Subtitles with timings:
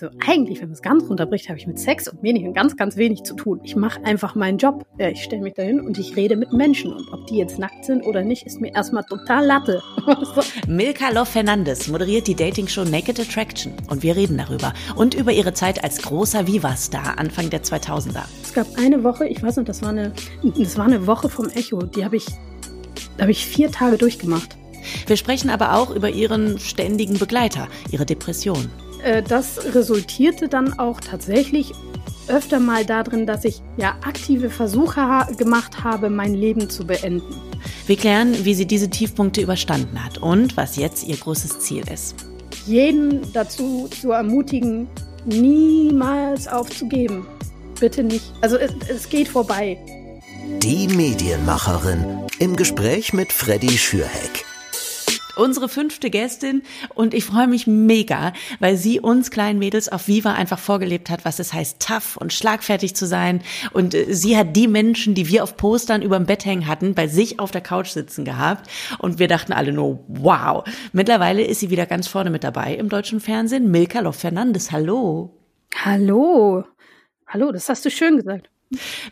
[0.00, 2.96] Also eigentlich, wenn man es ganz runterbricht, habe ich mit Sex und Medien ganz, ganz
[2.96, 3.60] wenig zu tun.
[3.64, 4.86] Ich mache einfach meinen Job.
[4.96, 6.92] Ich stelle mich dahin und ich rede mit Menschen.
[6.92, 9.82] Und ob die jetzt nackt sind oder nicht, ist mir erstmal total Latte.
[10.68, 13.72] Milka Love Fernandes moderiert die Dating-Show Naked Attraction.
[13.90, 14.72] Und wir reden darüber.
[14.94, 18.22] Und über ihre Zeit als großer Viva-Star Anfang der 2000er.
[18.40, 20.12] Es gab eine Woche, ich weiß nicht, das war eine,
[20.44, 21.82] das war eine Woche vom Echo.
[21.82, 22.26] Die habe ich,
[23.20, 24.56] habe ich vier Tage durchgemacht.
[25.08, 28.70] Wir sprechen aber auch über ihren ständigen Begleiter, ihre Depression.
[29.02, 31.72] Äh, das resultierte dann auch tatsächlich
[32.28, 37.34] öfter mal darin, dass ich ja aktive Versuche ha gemacht habe, mein Leben zu beenden.
[37.86, 42.14] Wir klären, wie sie diese Tiefpunkte überstanden hat und was jetzt ihr großes Ziel ist.
[42.66, 44.88] Jeden dazu zu ermutigen,
[45.24, 47.26] niemals aufzugeben.
[47.80, 48.32] Bitte nicht.
[48.40, 49.78] Also es, es geht vorbei.
[50.62, 54.44] Die Medienmacherin im Gespräch mit Freddy Schürheck
[55.38, 56.62] unsere fünfte Gästin
[56.94, 61.24] und ich freue mich mega, weil sie uns kleinen Mädels auf Viva einfach vorgelebt hat,
[61.24, 63.42] was es heißt, tough und schlagfertig zu sein.
[63.72, 66.94] Und äh, sie hat die Menschen, die wir auf Postern über dem Bett hängen hatten,
[66.94, 68.68] bei sich auf der Couch sitzen gehabt.
[68.98, 70.64] Und wir dachten alle nur, wow.
[70.92, 73.70] Mittlerweile ist sie wieder ganz vorne mit dabei im deutschen Fernsehen.
[73.70, 75.34] Milka Loff Fernandes, hallo.
[75.84, 76.64] Hallo.
[77.26, 78.48] Hallo, das hast du schön gesagt.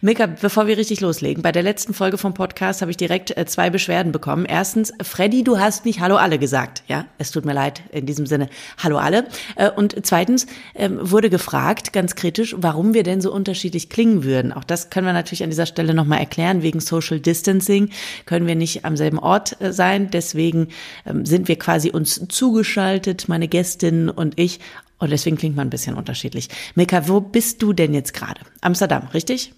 [0.02, 3.46] Mika, bevor wir richtig loslegen, bei der letzten Folge vom Podcast habe ich direkt äh,
[3.46, 4.44] zwei Beschwerden bekommen.
[4.44, 6.82] Erstens, Freddy, du hast nicht Hallo alle gesagt.
[6.88, 8.50] Ja, es tut mir leid in diesem Sinne.
[8.76, 9.26] Hallo alle.
[9.54, 14.52] Äh, und zweitens ähm, wurde gefragt, ganz kritisch, warum wir denn so unterschiedlich klingen würden.
[14.52, 16.60] Auch das können wir natürlich an dieser Stelle nochmal erklären.
[16.60, 17.88] Wegen Social Distancing
[18.26, 20.10] können wir nicht am selben Ort äh, sein.
[20.10, 20.68] Deswegen
[21.06, 24.60] ähm, sind wir quasi uns zugeschaltet, meine Gästinnen und ich,
[24.98, 26.48] und deswegen klingt man ein bisschen unterschiedlich.
[26.74, 28.40] Milka, wo bist du denn jetzt gerade?
[28.60, 29.52] Amsterdam, richtig?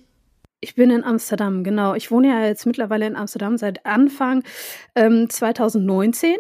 [0.61, 1.95] Ich bin in Amsterdam, genau.
[1.95, 4.43] Ich wohne ja jetzt mittlerweile in Amsterdam seit Anfang
[4.97, 6.37] ähm, 2019.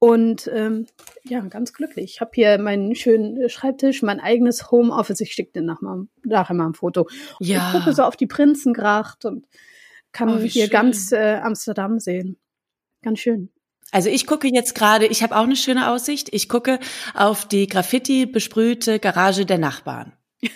[0.00, 0.86] Und ähm,
[1.22, 2.14] ja, ganz glücklich.
[2.14, 5.20] Ich habe hier meinen schönen Schreibtisch, mein eigenes Homeoffice.
[5.20, 7.02] Ich schicke dir nachher mal, nachher mal ein Foto.
[7.38, 7.68] Und ja.
[7.68, 9.46] Ich gucke so auf die Prinzengracht und
[10.10, 10.70] kann oh, hier schön.
[10.70, 12.36] ganz äh, Amsterdam sehen.
[13.02, 13.50] Ganz schön.
[13.92, 16.28] Also ich gucke jetzt gerade, ich habe auch eine schöne Aussicht.
[16.32, 16.80] Ich gucke
[17.14, 20.12] auf die Graffiti besprühte Garage der Nachbarn.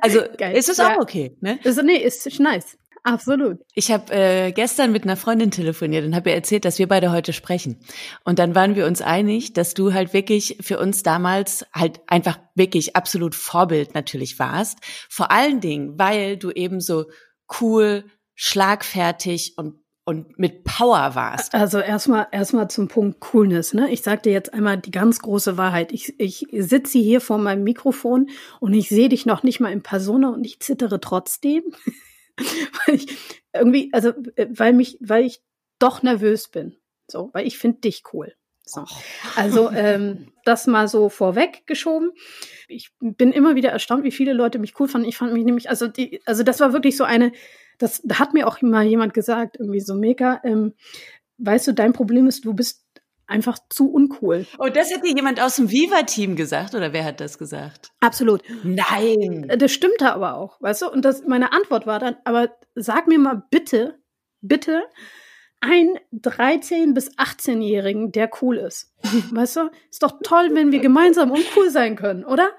[0.00, 0.56] Also Geil.
[0.56, 0.94] ist es ja.
[0.94, 1.58] auch okay, ne?
[1.64, 2.76] Also, nee, ist nice.
[3.04, 3.58] Absolut.
[3.74, 7.12] Ich habe äh, gestern mit einer Freundin telefoniert und habe ihr erzählt, dass wir beide
[7.12, 7.78] heute sprechen.
[8.24, 12.38] Und dann waren wir uns einig, dass du halt wirklich für uns damals halt einfach
[12.54, 14.78] wirklich absolut Vorbild natürlich warst.
[15.10, 17.06] Vor allen Dingen, weil du eben so
[17.60, 21.54] cool, schlagfertig und und mit Power warst.
[21.54, 23.72] Also erstmal erstmal zum Punkt Coolness.
[23.72, 23.90] Ne?
[23.90, 25.92] Ich sag dir jetzt einmal die ganz große Wahrheit.
[25.92, 28.28] Ich, ich sitze hier vor meinem Mikrofon
[28.60, 31.64] und ich sehe dich noch nicht mal in Persona und ich zittere trotzdem.
[32.86, 33.06] weil ich
[33.52, 34.12] irgendwie, also
[34.50, 35.42] weil mich, weil ich
[35.78, 36.76] doch nervös bin.
[37.10, 38.34] So, weil ich finde dich cool.
[38.66, 38.84] So.
[39.36, 42.12] Also ähm, das mal so vorweg geschoben.
[42.66, 45.08] Ich bin immer wieder erstaunt, wie viele Leute mich cool fanden.
[45.08, 47.32] Ich fand mich nämlich, also die, also das war wirklich so eine
[47.78, 50.74] das hat mir auch mal jemand gesagt, irgendwie so mega, ähm,
[51.38, 52.84] weißt du, dein Problem ist, du bist
[53.26, 54.46] einfach zu uncool.
[54.58, 57.90] Oh, das hat dir jemand aus dem Viva-Team gesagt oder wer hat das gesagt?
[58.00, 58.42] Absolut.
[58.62, 59.50] Nein.
[59.58, 60.90] Das stimmte aber auch, weißt du?
[60.90, 63.98] Und das, meine Antwort war dann, aber sag mir mal bitte,
[64.40, 64.82] bitte,
[65.64, 68.92] ein 13- bis 18-Jährigen, der cool ist.
[69.32, 69.70] Weißt du?
[69.90, 72.50] Ist doch toll, wenn wir gemeinsam uncool sein können, oder?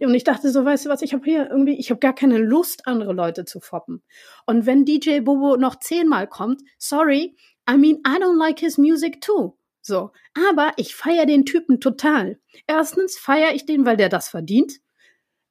[0.00, 2.38] Und ich dachte so, weißt du was, ich habe hier irgendwie, ich habe gar keine
[2.38, 4.02] Lust, andere Leute zu foppen.
[4.46, 7.36] Und wenn DJ Bobo noch zehnmal kommt, sorry,
[7.70, 9.56] I mean, I don't like his music too.
[9.80, 10.10] So.
[10.50, 12.38] Aber ich feiere den Typen total.
[12.66, 14.80] Erstens feiere ich den, weil der das verdient.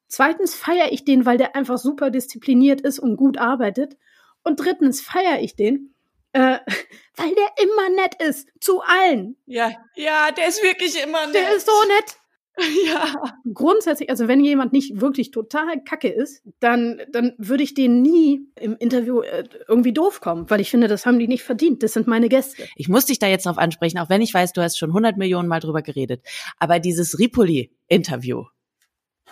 [0.07, 3.97] Zweitens feiere ich den, weil der einfach super diszipliniert ist und gut arbeitet.
[4.43, 5.90] Und drittens feiere ich den,
[6.33, 6.59] äh,
[7.17, 9.37] weil der immer nett ist zu allen.
[9.45, 11.35] Ja, ja, der ist wirklich immer nett.
[11.35, 12.17] Der ist so nett.
[12.85, 13.13] Ja.
[13.53, 18.41] Grundsätzlich, also wenn jemand nicht wirklich total kacke ist, dann, dann würde ich den nie
[18.59, 21.83] im Interview äh, irgendwie doof kommen, weil ich finde, das haben die nicht verdient.
[21.83, 22.67] Das sind meine Gäste.
[22.75, 25.17] Ich muss dich da jetzt drauf ansprechen, auch wenn ich weiß, du hast schon 100
[25.17, 26.23] Millionen Mal drüber geredet.
[26.59, 28.45] Aber dieses Ripoli-Interview.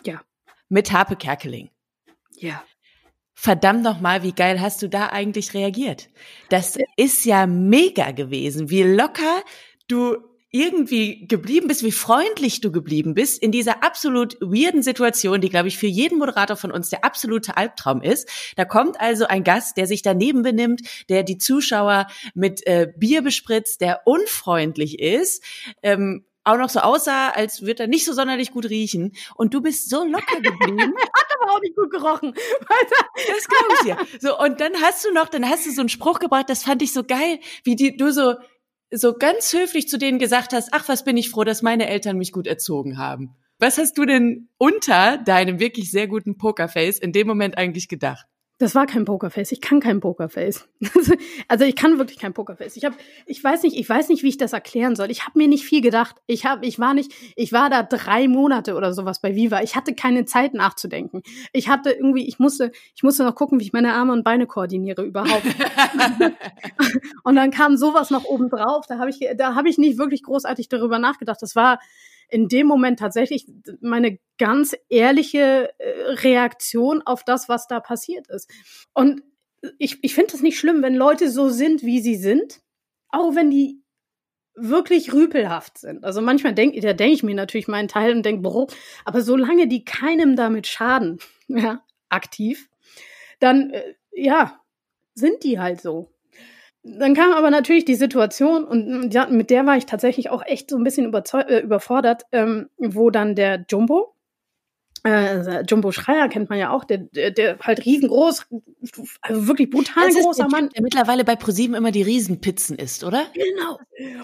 [0.06, 0.22] Ja.
[0.70, 1.70] Mit Harpe Kerkeling.
[2.36, 2.64] Ja.
[3.42, 6.10] Verdammt noch mal, wie geil hast du da eigentlich reagiert?
[6.50, 9.44] Das ist ja mega gewesen, wie locker
[9.88, 10.18] du
[10.52, 15.70] irgendwie geblieben bist, wie freundlich du geblieben bist in dieser absolut weirden Situation, die, glaube
[15.70, 18.28] ich, für jeden Moderator von uns der absolute Albtraum ist.
[18.58, 23.22] Da kommt also ein Gast, der sich daneben benimmt, der die Zuschauer mit äh, Bier
[23.22, 25.46] bespritzt, der unfreundlich ist,
[25.82, 29.14] ähm, auch noch so aussah, als würde er nicht so sonderlich gut riechen.
[29.36, 30.94] Und du bist so locker geblieben.
[30.98, 32.34] Hat aber auch nicht gut gerochen.
[33.16, 33.98] das glaube ich dir.
[34.20, 36.82] So, und dann hast du noch, dann hast du so einen Spruch gebracht, das fand
[36.82, 38.36] ich so geil, wie die, du so,
[38.92, 42.18] so ganz höflich zu denen gesagt hast, ach, was bin ich froh, dass meine Eltern
[42.18, 43.36] mich gut erzogen haben.
[43.60, 48.26] Was hast du denn unter deinem wirklich sehr guten Pokerface in dem Moment eigentlich gedacht?
[48.60, 49.54] Das war kein Pokerface.
[49.54, 50.68] Ich kann kein Pokerface.
[51.48, 52.76] also ich kann wirklich kein Pokerface.
[52.76, 52.96] Ich habe,
[53.26, 55.10] ich weiß nicht, ich weiß nicht, wie ich das erklären soll.
[55.12, 56.18] Ich habe mir nicht viel gedacht.
[56.28, 59.62] Ich habe, ich war nicht, ich war da drei Monate oder sowas bei Viva.
[59.62, 61.24] Ich hatte keine Zeit nachzudenken.
[61.54, 64.46] Ich hatte irgendwie, ich musste, ich musste noch gucken, wie ich meine Arme und Beine
[64.46, 65.46] koordiniere überhaupt.
[67.24, 68.86] und dann kam sowas noch oben drauf.
[68.88, 71.42] Da habe ich, da habe ich nicht wirklich großartig darüber nachgedacht.
[71.42, 71.80] Das war
[72.30, 73.48] in dem Moment tatsächlich
[73.82, 75.90] meine ganz ehrliche äh,
[76.24, 78.50] Reaktion auf das, was da passiert ist.
[78.94, 79.22] Und
[79.78, 82.62] ich, ich finde es nicht schlimm, wenn Leute so sind, wie sie sind,
[83.10, 83.82] auch wenn die
[84.56, 86.04] wirklich rüpelhaft sind.
[86.04, 88.68] Also manchmal denke da denke ich mir natürlich meinen Teil und denke,
[89.06, 92.70] aber solange die keinem damit schaden, ja, aktiv,
[93.40, 94.60] dann äh, ja,
[95.14, 96.12] sind die halt so.
[96.84, 100.70] Dann kam aber natürlich die Situation, und ja, mit der war ich tatsächlich auch echt
[100.70, 104.16] so ein bisschen äh, überfordert, ähm, wo dann der Jumbo,
[105.04, 108.48] äh, Jumbo Schreier kennt man ja auch, der, der, der halt riesengroß,
[109.22, 110.70] also wirklich brutal das großer der Mann.
[110.70, 113.26] der mittlerweile bei ProSieben immer die Riesenpizzen isst, oder?
[113.34, 113.80] Genau.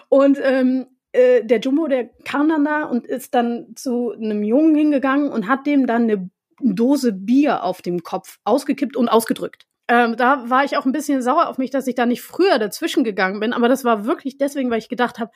[0.10, 4.76] Und ähm, äh, der Jumbo, der kam dann da und ist dann zu einem Jungen
[4.76, 6.30] hingegangen und hat dem dann eine
[6.62, 9.68] Dose Bier auf dem Kopf ausgekippt und ausgedrückt.
[9.88, 12.58] Ähm, da war ich auch ein bisschen sauer auf mich, dass ich da nicht früher
[12.58, 13.54] dazwischen gegangen bin.
[13.54, 15.32] Aber das war wirklich deswegen, weil ich gedacht habe,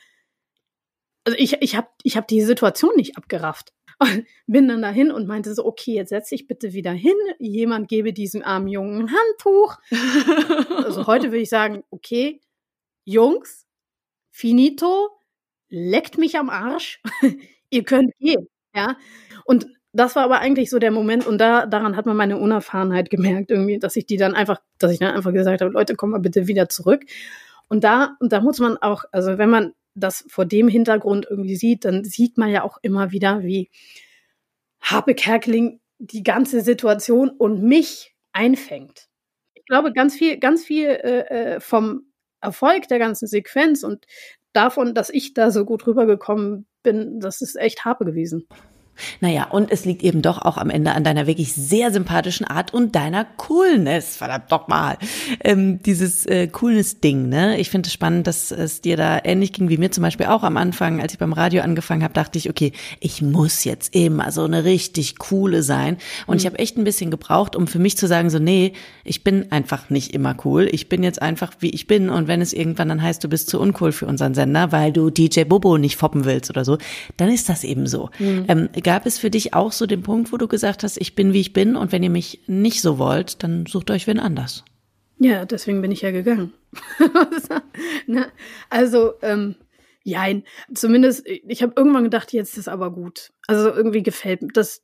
[1.24, 3.72] also ich, ich habe ich hab die Situation nicht abgerafft.
[3.98, 7.16] Und bin dann dahin und meinte so, okay, jetzt setz dich bitte wieder hin.
[7.38, 9.76] Jemand gebe diesem armen Jungen ein Handtuch.
[10.84, 12.40] also heute würde ich sagen, okay,
[13.04, 13.66] Jungs,
[14.30, 15.10] finito,
[15.68, 17.02] leckt mich am Arsch.
[17.70, 18.48] Ihr könnt gehen.
[18.74, 18.96] Ja.
[19.44, 23.10] Und das war aber eigentlich so der Moment und da daran hat man meine Unerfahrenheit
[23.10, 26.10] gemerkt irgendwie, dass ich die dann einfach, dass ich dann einfach gesagt habe, Leute, komm
[26.10, 27.04] mal bitte wieder zurück.
[27.68, 31.56] Und da und da muss man auch, also wenn man das vor dem Hintergrund irgendwie
[31.56, 33.70] sieht, dann sieht man ja auch immer wieder, wie
[34.80, 39.08] Harpe Kerkeling die ganze Situation und mich einfängt.
[39.54, 42.06] Ich glaube, ganz viel, ganz viel äh, äh vom
[42.40, 44.06] Erfolg der ganzen Sequenz und
[44.52, 48.48] davon, dass ich da so gut rübergekommen bin, das ist echt Harpe gewesen.
[49.20, 52.72] Naja, und es liegt eben doch auch am Ende an deiner wirklich sehr sympathischen Art
[52.72, 54.98] und deiner Coolness, verdammt doch mal.
[55.42, 57.58] Ähm, dieses äh, Coolness-Ding, ne?
[57.58, 60.42] Ich finde es spannend, dass es dir da ähnlich ging wie mir zum Beispiel auch
[60.42, 64.32] am Anfang, als ich beim Radio angefangen habe, dachte ich, okay, ich muss jetzt immer
[64.32, 65.96] so eine richtig coole sein.
[66.26, 66.40] Und mhm.
[66.40, 68.72] ich habe echt ein bisschen gebraucht, um für mich zu sagen, so, nee,
[69.04, 70.68] ich bin einfach nicht immer cool.
[70.70, 72.10] Ich bin jetzt einfach, wie ich bin.
[72.10, 75.10] Und wenn es irgendwann dann heißt, du bist zu uncool für unseren Sender, weil du
[75.10, 76.78] DJ Bobo nicht foppen willst oder so,
[77.16, 78.10] dann ist das eben so.
[78.18, 78.44] Mhm.
[78.48, 81.32] Ähm, Gab es für dich auch so den Punkt, wo du gesagt hast, ich bin
[81.32, 84.64] wie ich bin und wenn ihr mich nicht so wollt, dann sucht euch wen anders?
[85.18, 86.52] Ja, deswegen bin ich ja gegangen.
[88.06, 88.32] Ne?
[88.70, 89.54] also, ähm,
[90.02, 90.44] jein.
[90.74, 93.32] Zumindest, ich habe irgendwann gedacht, jetzt ist aber gut.
[93.46, 94.82] Also irgendwie gefällt mir das.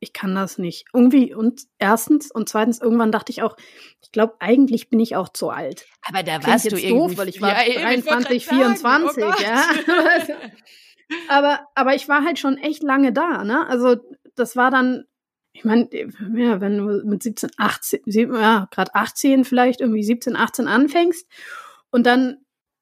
[0.00, 0.86] Ich kann das nicht.
[0.94, 3.56] Irgendwie und erstens und zweitens irgendwann dachte ich auch,
[4.00, 5.86] ich glaube, eigentlich bin ich auch zu alt.
[6.02, 9.68] Aber da warst Klingt du jetzt doof, weil ich war ja, 23, 24, oh ja.
[11.28, 13.66] Aber, aber ich war halt schon echt lange da, ne?
[13.66, 13.96] Also
[14.34, 15.04] das war dann,
[15.52, 20.68] ich meine, ja, wenn du mit 17, 18, ja, gerade 18 vielleicht, irgendwie 17, 18
[20.68, 21.26] anfängst
[21.90, 22.38] und dann,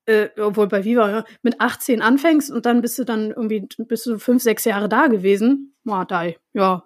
[0.06, 4.06] äh, obwohl bei Viva, ja, mit 18 anfängst und dann bist du dann irgendwie, bist
[4.06, 6.84] du fünf, sechs Jahre da gewesen, war da, ja,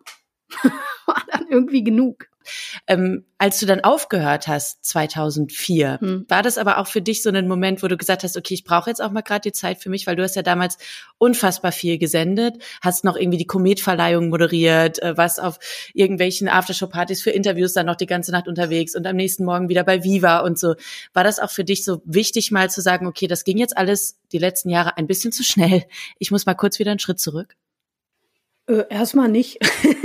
[1.06, 2.31] war dann irgendwie genug.
[2.86, 6.26] Ähm, als du dann aufgehört hast, 2004, hm.
[6.28, 8.62] war das aber auch für dich so ein Moment, wo du gesagt hast, okay, ich
[8.62, 10.78] brauche jetzt auch mal gerade die Zeit für mich, weil du hast ja damals
[11.18, 15.58] unfassbar viel gesendet, hast noch irgendwie die Kometverleihung moderiert, äh, warst auf
[15.92, 19.84] irgendwelchen Aftershow-Partys für Interviews dann noch die ganze Nacht unterwegs und am nächsten Morgen wieder
[19.84, 20.74] bei Viva und so.
[21.12, 24.20] War das auch für dich so wichtig, mal zu sagen, okay, das ging jetzt alles
[24.30, 25.84] die letzten Jahre ein bisschen zu schnell.
[26.18, 27.56] Ich muss mal kurz wieder einen Schritt zurück?
[28.66, 29.58] Äh, erstmal nicht.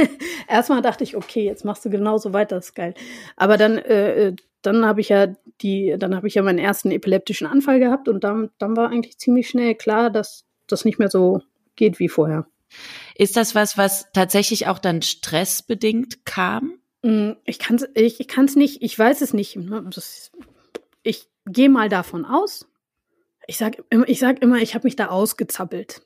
[0.47, 2.93] erstmal dachte ich, okay, jetzt machst du genauso weiter, das ist geil.
[3.35, 5.27] Aber dann, äh, äh dann habe ich ja
[5.61, 9.17] die, dann habe ich ja meinen ersten epileptischen Anfall gehabt und dann, dann war eigentlich
[9.17, 11.41] ziemlich schnell klar, dass das nicht mehr so
[11.75, 12.47] geht wie vorher.
[13.15, 16.79] Ist das was, was tatsächlich auch dann stressbedingt kam?
[17.01, 19.55] Mm, ich kann es ich, ich kann's nicht, ich weiß es nicht.
[19.55, 19.89] Ne?
[21.03, 22.67] Ich gehe mal davon aus.
[23.47, 26.01] Ich sag, ich sag immer, ich habe mich da ausgezappelt.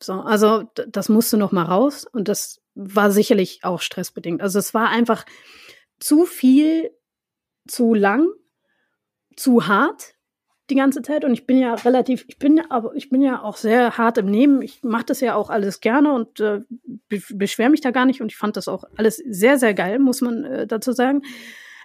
[0.00, 4.40] So, also das musste noch mal raus und das war sicherlich auch stressbedingt.
[4.40, 5.26] Also es war einfach
[5.98, 6.90] zu viel,
[7.66, 8.28] zu lang,
[9.36, 10.14] zu hart
[10.70, 13.56] die ganze Zeit und ich bin ja relativ, ich bin aber ich bin ja auch
[13.56, 14.60] sehr hart im Nehmen.
[14.62, 16.60] Ich mache das ja auch alles gerne und äh,
[17.08, 19.98] be beschwere mich da gar nicht und ich fand das auch alles sehr sehr geil,
[19.98, 21.22] muss man äh, dazu sagen.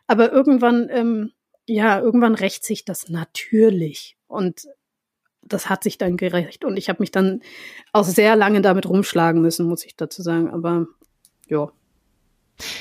[0.06, 1.32] Aber irgendwann ähm,
[1.66, 4.68] ja, irgendwann rächt sich das natürlich und
[5.46, 6.66] das hat sich dann gerecht.
[6.66, 7.42] Und ich habe mich dann
[7.92, 10.50] auch sehr lange damit rumschlagen müssen, muss ich dazu sagen.
[10.50, 10.88] Aber
[11.48, 11.70] ja.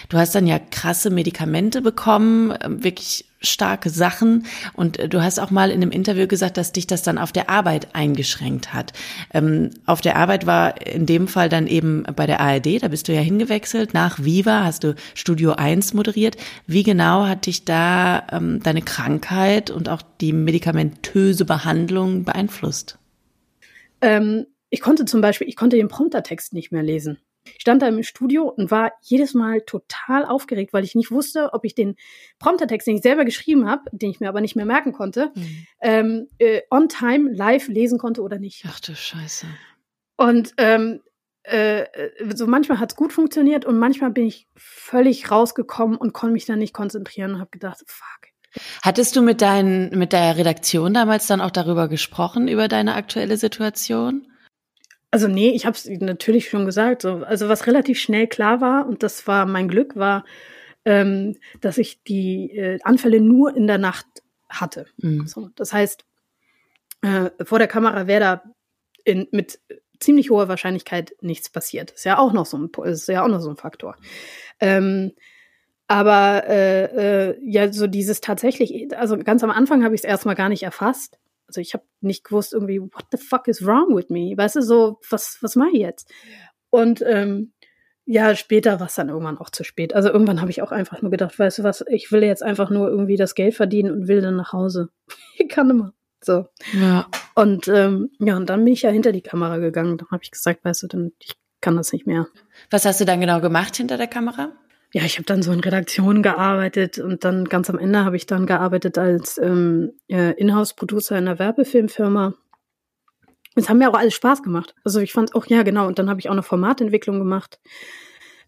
[0.09, 4.46] Du hast dann ja krasse Medikamente bekommen, ähm, wirklich starke Sachen.
[4.75, 7.32] Und äh, du hast auch mal in einem Interview gesagt, dass dich das dann auf
[7.32, 8.92] der Arbeit eingeschränkt hat.
[9.32, 13.08] Ähm, auf der Arbeit war in dem Fall dann eben bei der ARD, da bist
[13.08, 13.94] du ja hingewechselt.
[13.94, 16.37] Nach Viva hast du Studio 1 moderiert.
[16.66, 22.99] Wie genau hat dich da ähm, deine Krankheit und auch die medikamentöse Behandlung beeinflusst?
[24.00, 27.18] Ähm, ich konnte zum Beispiel, ich konnte den Promptertext nicht mehr lesen.
[27.44, 31.52] Ich stand da im Studio und war jedes Mal total aufgeregt, weil ich nicht wusste,
[31.52, 31.96] ob ich den
[32.38, 35.66] Promptertext, den ich selber geschrieben habe, den ich mir aber nicht mehr merken konnte, mhm.
[35.80, 38.64] ähm, äh, on time live lesen konnte oder nicht.
[38.68, 39.46] Ach du Scheiße.
[40.16, 41.00] Und ähm,
[41.44, 41.87] äh,
[42.34, 46.46] so manchmal hat es gut funktioniert und manchmal bin ich völlig rausgekommen und konnte mich
[46.46, 48.32] dann nicht konzentrieren und habe gedacht, fuck.
[48.82, 53.37] Hattest du mit deinen, mit der Redaktion damals dann auch darüber gesprochen, über deine aktuelle
[53.38, 54.26] Situation?
[55.12, 57.02] Also nee, ich habe es natürlich schon gesagt.
[57.02, 57.23] So.
[57.25, 60.25] Also was relativ schnell klar war, und das war mein Glück, war,
[60.85, 64.07] ähm, dass ich die äh, Anfälle nur in der Nacht
[64.49, 64.87] hatte.
[64.97, 65.26] Mhm.
[65.26, 66.04] So, das heißt,
[67.02, 68.42] äh, vor der Kamera wäre da
[69.04, 69.61] in, mit
[70.00, 71.90] ziemlich hoher Wahrscheinlichkeit nichts passiert.
[71.92, 73.97] Ist ja auch noch so ein, ist ja auch noch so ein Faktor.
[74.61, 75.12] Ähm,
[75.88, 76.85] aber äh,
[77.31, 80.62] äh, ja, so dieses tatsächlich, also ganz am Anfang habe ich es erstmal gar nicht
[80.62, 81.19] erfasst.
[81.52, 84.35] Also ich habe nicht gewusst irgendwie, what the fuck is wrong with me?
[84.37, 86.11] Weißt du, so, was, was mache ich jetzt?
[86.71, 87.52] Und ähm,
[88.04, 89.94] ja, später war es dann irgendwann auch zu spät.
[89.94, 92.71] Also irgendwann habe ich auch einfach nur gedacht, weißt du was, ich will jetzt einfach
[92.71, 94.88] nur irgendwie das Geld verdienen und will dann nach Hause.
[95.37, 95.92] ich kann immer.
[96.21, 96.47] So.
[96.73, 97.06] Ja.
[97.35, 99.99] Und ähm, ja, und dann bin ich ja hinter die Kamera gegangen.
[99.99, 102.26] Dann habe ich gesagt, weißt du, dann ich kann das nicht mehr.
[102.71, 104.52] Was hast du dann genau gemacht hinter der Kamera?
[104.92, 108.26] Ja, ich habe dann so in Redaktionen gearbeitet und dann ganz am Ende habe ich
[108.26, 112.34] dann gearbeitet als ähm, äh, Inhouse-Producer in einer Werbefilmfirma.
[113.54, 114.75] Es haben mir auch alles Spaß gemacht.
[114.84, 117.58] Also ich fand auch, ja genau, und dann habe ich auch eine Formatentwicklung gemacht.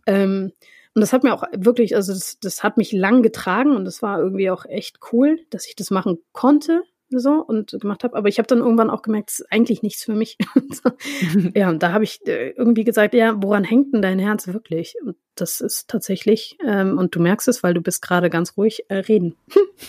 [0.07, 0.53] Ähm,
[0.95, 4.03] und das hat mir auch wirklich, also das, das hat mich lang getragen und das
[4.03, 6.83] war irgendwie auch echt cool, dass ich das machen konnte
[7.21, 8.17] so und gemacht habe.
[8.17, 10.39] Aber ich habe dann irgendwann auch gemerkt, es ist eigentlich nichts für mich.
[11.55, 14.95] ja, und da habe ich äh, irgendwie gesagt, ja, woran hängt denn dein Herz wirklich?
[15.05, 18.85] Und das ist tatsächlich, ähm, und du merkst es, weil du bist gerade ganz ruhig,
[18.89, 19.35] äh, reden.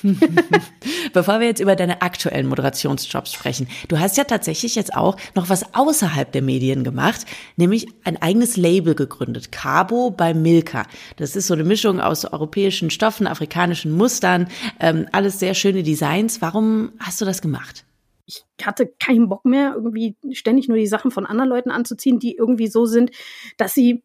[1.14, 5.50] Bevor wir jetzt über deine aktuellen Moderationsjobs sprechen, du hast ja tatsächlich jetzt auch noch
[5.50, 7.26] was außerhalb der Medien gemacht,
[7.58, 10.84] nämlich ein eigenes Label gegründet, Cabo bei Milka.
[11.18, 14.48] Das ist so eine Mischung aus europäischen Stoffen, afrikanischen Mustern,
[14.80, 16.42] ähm, alles sehr schöne Designs.
[16.42, 17.86] Warum hast du das gemacht?
[18.26, 22.36] ich hatte keinen Bock mehr, irgendwie ständig nur die Sachen von anderen Leuten anzuziehen, die
[22.36, 23.12] irgendwie so sind,
[23.58, 24.04] dass sie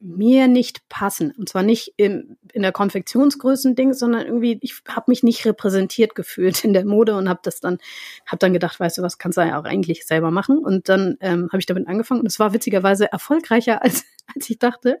[0.00, 1.32] mir nicht passen.
[1.36, 6.64] Und zwar nicht im, in der Konfektionsgrößen-Ding, sondern irgendwie, ich habe mich nicht repräsentiert gefühlt
[6.64, 7.78] in der Mode und habe das dann,
[8.26, 10.58] habe dann gedacht, weißt du was, kannst du ja auch eigentlich selber machen.
[10.58, 14.58] Und dann ähm, habe ich damit angefangen und es war witzigerweise erfolgreicher, als, als ich
[14.58, 15.00] dachte.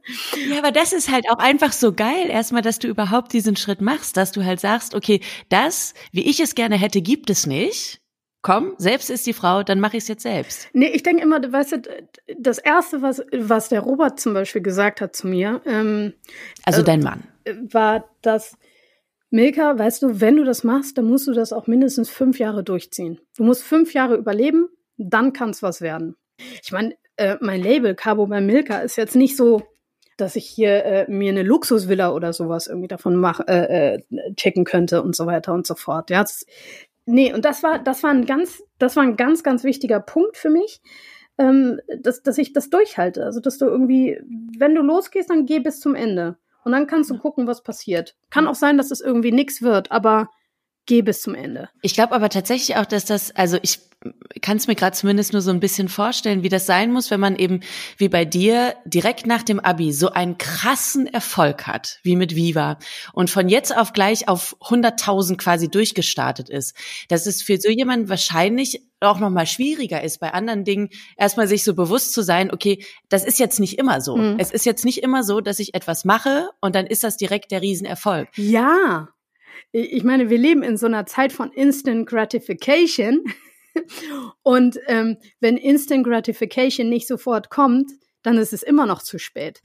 [0.50, 3.80] Ja, aber das ist halt auch einfach so geil, erstmal, dass du überhaupt diesen Schritt
[3.80, 8.00] machst, dass du halt sagst, okay, das, wie ich es gerne hätte, gibt es nicht
[8.42, 10.68] komm, selbst ist die Frau, dann mache ich es jetzt selbst.
[10.72, 11.82] Nee, ich denke immer, weißt du,
[12.38, 16.12] das Erste, was, was der Robert zum Beispiel gesagt hat zu mir, ähm,
[16.64, 18.56] also dein Mann, äh, war, dass
[19.30, 22.64] Milka, weißt du, wenn du das machst, dann musst du das auch mindestens fünf Jahre
[22.64, 23.20] durchziehen.
[23.36, 26.16] Du musst fünf Jahre überleben, dann kann es was werden.
[26.62, 29.62] Ich meine, äh, mein Label Cabo bei Milka ist jetzt nicht so,
[30.16, 34.02] dass ich hier äh, mir eine Luxusvilla oder sowas irgendwie davon mach, äh, äh,
[34.34, 36.10] checken könnte und so weiter und so fort.
[36.10, 36.24] Ja,
[37.08, 40.36] nee, und das war, das war ein ganz, das war ein ganz, ganz wichtiger Punkt
[40.36, 40.80] für mich,
[41.38, 43.24] ähm, dass, dass ich das durchhalte.
[43.24, 44.20] Also, dass du irgendwie,
[44.58, 46.36] wenn du losgehst, dann geh bis zum Ende.
[46.64, 48.16] Und dann kannst du gucken, was passiert.
[48.30, 50.28] Kann auch sein, dass es irgendwie nichts wird, aber
[50.86, 51.70] geh bis zum Ende.
[51.82, 53.87] Ich glaube aber tatsächlich auch, dass das, also ich
[54.42, 57.18] kann es mir gerade zumindest nur so ein bisschen vorstellen, wie das sein muss, wenn
[57.18, 57.60] man eben
[57.96, 62.78] wie bei dir direkt nach dem Abi so einen krassen Erfolg hat, wie mit Viva
[63.12, 66.76] und von jetzt auf gleich auf 100.000 quasi durchgestartet ist.
[67.08, 71.48] Dass es für so jemanden wahrscheinlich auch noch mal schwieriger ist, bei anderen Dingen erstmal
[71.48, 74.16] sich so bewusst zu sein, okay, das ist jetzt nicht immer so.
[74.16, 74.36] Mhm.
[74.38, 77.50] Es ist jetzt nicht immer so, dass ich etwas mache und dann ist das direkt
[77.50, 78.28] der Riesenerfolg.
[78.36, 79.08] Ja,
[79.72, 83.22] ich meine, wir leben in so einer Zeit von Instant Gratification.
[84.42, 87.90] Und ähm, wenn Instant Gratification nicht sofort kommt,
[88.22, 89.60] dann ist es immer noch zu spät.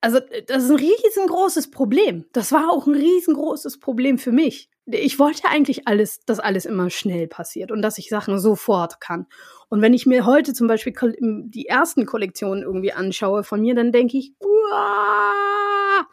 [0.00, 2.24] Also das ist ein riesengroßes Problem.
[2.32, 4.68] Das war auch ein riesengroßes Problem für mich.
[4.84, 9.26] Ich wollte eigentlich alles, dass alles immer schnell passiert und dass ich Sachen sofort kann.
[9.68, 13.92] Und wenn ich mir heute zum Beispiel die ersten Kollektionen irgendwie anschaue von mir, dann
[13.92, 16.06] denke ich, Uah!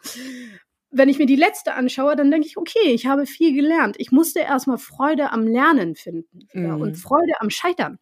[0.90, 3.96] Wenn ich mir die letzte anschaue, dann denke ich, okay, ich habe viel gelernt.
[3.98, 6.80] Ich musste erstmal Freude am Lernen finden ja, mhm.
[6.80, 7.98] und Freude am Scheitern.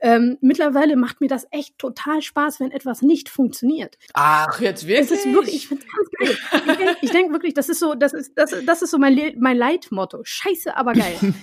[0.00, 3.96] Ähm, mittlerweile macht mir das echt total Spaß, wenn etwas nicht funktioniert.
[4.12, 5.10] Ach, jetzt wirklich?
[5.10, 6.96] Es ist wirklich, ich finde ganz geil.
[7.00, 9.56] Ich denke denk wirklich, das ist so, das ist, das, das ist so mein, mein
[9.56, 10.20] Leitmotto.
[10.22, 11.16] Scheiße, aber geil.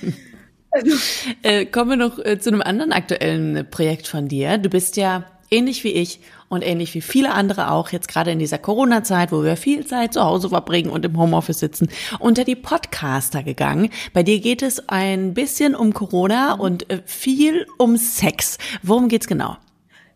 [0.73, 0.95] Also.
[1.41, 4.57] Äh, kommen wir noch äh, zu einem anderen aktuellen Projekt von dir.
[4.57, 8.39] Du bist ja ähnlich wie ich und ähnlich wie viele andere auch, jetzt gerade in
[8.39, 11.89] dieser Corona-Zeit, wo wir viel Zeit zu Hause verbringen und im Homeoffice sitzen,
[12.19, 13.89] unter die Podcaster gegangen.
[14.13, 18.57] Bei dir geht es ein bisschen um Corona und äh, viel um Sex.
[18.81, 19.57] Worum geht's genau?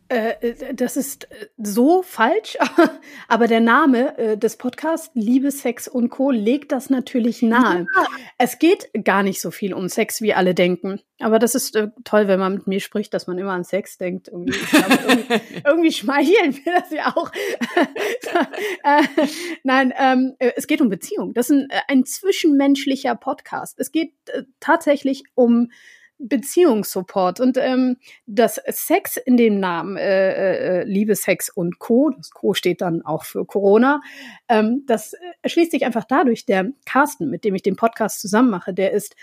[0.07, 2.57] Äh, äh, das ist äh, so falsch,
[3.27, 6.29] aber der Name des Podcasts Liebe, Sex und Co.
[6.29, 7.87] legt das natürlich nahe.
[7.95, 8.05] Ja.
[8.37, 11.01] Es geht gar nicht so viel um Sex, wie alle denken.
[11.19, 14.27] Aber das ist toll, wenn man mit mir spricht, dass man immer an Sex denkt.
[14.27, 14.59] Irgendwie,
[15.07, 17.31] irgendwie, irgendwie schmeicheln wir das ja auch.
[19.63, 21.33] nein, ähm, es geht um Beziehung.
[21.33, 23.79] Das ist ein, ein zwischenmenschlicher Podcast.
[23.79, 24.13] Es geht
[24.59, 25.71] tatsächlich um
[26.17, 27.39] Beziehungssupport.
[27.39, 32.53] Und ähm, das Sex in dem Namen äh, äh, Liebe, Sex und Co., das Co
[32.53, 34.01] steht dann auch für Corona,
[34.47, 38.73] ähm, das erschließt sich einfach dadurch, der Carsten, mit dem ich den Podcast zusammen mache,
[38.73, 39.15] der ist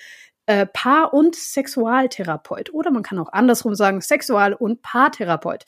[0.47, 2.75] äh, Paar- und Sexualtherapeut.
[2.75, 5.65] Oder man kann auch andersrum sagen, Sexual- und Paartherapeut.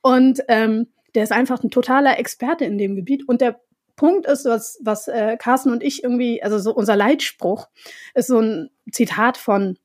[0.00, 3.28] Und ähm, der ist einfach ein totaler Experte in dem Gebiet.
[3.28, 3.60] Und der
[3.96, 7.68] Punkt ist, was, was äh, Carsten und ich irgendwie, also so unser Leitspruch,
[8.14, 9.78] ist so ein Zitat von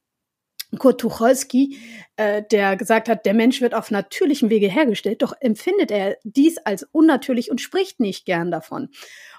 [0.78, 1.78] Kurt Tucholsky,
[2.18, 6.58] äh, der gesagt hat, der Mensch wird auf natürlichem Wege hergestellt, doch empfindet er dies
[6.58, 8.90] als unnatürlich und spricht nicht gern davon.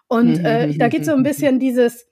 [0.06, 2.06] Und äh, da geht so ein bisschen dieses,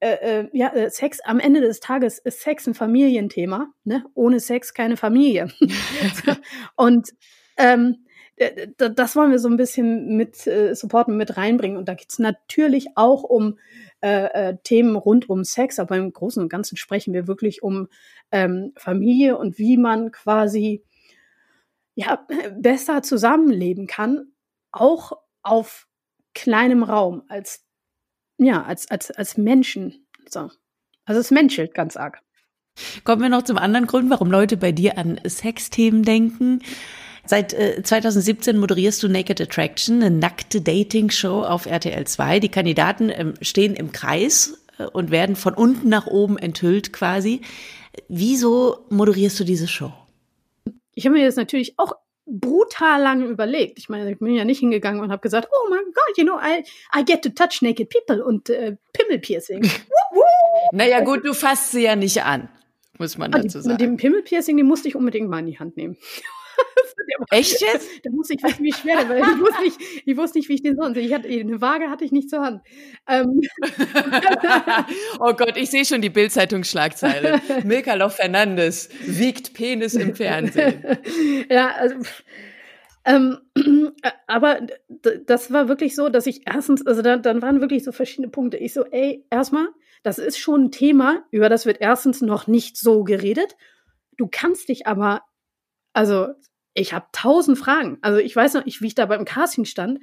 [0.00, 4.04] äh, äh, ja, äh, Sex am Ende des Tages ist Sex ein Familienthema, ne?
[4.14, 5.48] Ohne Sex keine Familie.
[6.76, 7.10] und
[7.56, 8.04] ähm,
[8.76, 11.78] das wollen wir so ein bisschen mit äh, supporten, mit reinbringen.
[11.78, 13.58] Und da geht's natürlich auch um
[14.02, 17.88] äh, äh, Themen rund um Sex, aber im Großen und Ganzen sprechen wir wirklich um
[18.34, 20.82] ähm, Familie und wie man quasi
[21.94, 22.26] ja
[22.56, 24.32] besser zusammenleben kann,
[24.72, 25.12] auch
[25.42, 25.86] auf
[26.34, 27.64] kleinem Raum als
[28.36, 30.06] ja als als als Menschen.
[30.28, 30.50] So.
[31.04, 32.20] Also es menschelt ganz arg.
[33.04, 36.60] Kommen wir noch zum anderen Grund, warum Leute bei dir an Sexthemen denken.
[37.24, 42.40] Seit äh, 2017 moderierst du Naked Attraction, eine nackte Dating-Show auf RTL 2.
[42.40, 47.42] Die Kandidaten ähm, stehen im Kreis äh, und werden von unten nach oben enthüllt quasi.
[48.08, 49.92] Wieso moderierst du diese Show?
[50.94, 51.94] Ich habe mir das natürlich auch
[52.26, 53.78] brutal lange überlegt.
[53.78, 56.38] Ich meine, ich bin ja nicht hingegangen und habe gesagt, oh mein Gott, you know,
[56.38, 56.64] I,
[56.98, 59.68] I get to touch naked people und äh, Pimmelpiercing.
[60.72, 62.48] naja gut, du fasst sie ja nicht an,
[62.98, 63.72] muss man ah, dazu sagen.
[63.72, 65.96] Und den Pimmelpiercing, den musste ich unbedingt mal in die Hand nehmen.
[67.30, 67.88] Echt jetzt?
[68.02, 70.62] Da musste ich wissen, wie schwer weil ich wusste nicht, ich wusste nicht, wie ich
[70.62, 70.96] den sonst.
[70.96, 72.62] Ich hatte eine Waage hatte ich nicht zur Hand.
[73.08, 73.40] Ähm.
[75.20, 77.40] oh Gott, ich sehe schon die Bildzeitungsschlagzeile.
[77.64, 80.84] Milka Lof Fernandes wiegt Penis im Fernsehen.
[81.50, 81.96] ja, also
[83.04, 83.38] ähm,
[84.26, 84.66] aber
[85.26, 88.56] das war wirklich so, dass ich erstens, also dann, dann waren wirklich so verschiedene Punkte.
[88.56, 89.68] Ich so, ey, erstmal,
[90.02, 93.56] das ist schon ein Thema, über das wird erstens noch nicht so geredet.
[94.16, 95.22] Du kannst dich aber,
[95.94, 96.34] also
[96.76, 97.98] ich habe tausend Fragen.
[98.02, 100.00] Also ich weiß noch, ich, wie ich da beim Casting stand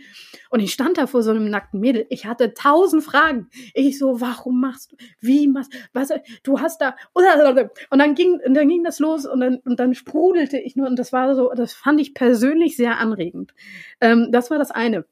[0.49, 2.05] und ich stand da vor so einem nackten Mädel.
[2.09, 3.49] Ich hatte tausend Fragen.
[3.73, 4.95] Ich so, warum machst du?
[5.19, 5.73] Wie machst?
[5.91, 6.09] Was?
[6.43, 9.93] Du hast da und dann ging und dann ging das los und dann und dann
[9.93, 13.53] sprudelte ich nur und das war so, das fand ich persönlich sehr anregend.
[13.99, 15.05] Ähm, das war das eine.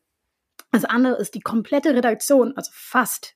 [0.72, 3.36] Das andere ist die komplette Redaktion, also fast,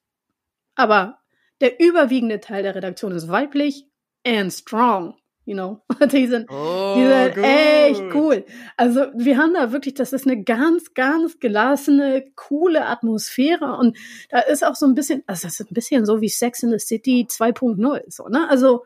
[0.75, 1.19] aber
[1.61, 3.87] der überwiegende Teil der Redaktion ist weiblich
[4.25, 5.81] and strong you know.
[6.11, 8.45] die sind, oh, die sind echt cool.
[8.77, 13.97] Also wir haben da wirklich, das ist eine ganz, ganz gelassene, coole Atmosphäre und
[14.29, 16.71] da ist auch so ein bisschen, also das ist ein bisschen so wie Sex in
[16.71, 18.49] the City 2.0, so, ne?
[18.49, 18.85] Also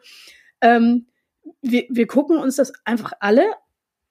[0.61, 1.07] ähm,
[1.61, 3.45] wir, wir gucken uns das einfach alle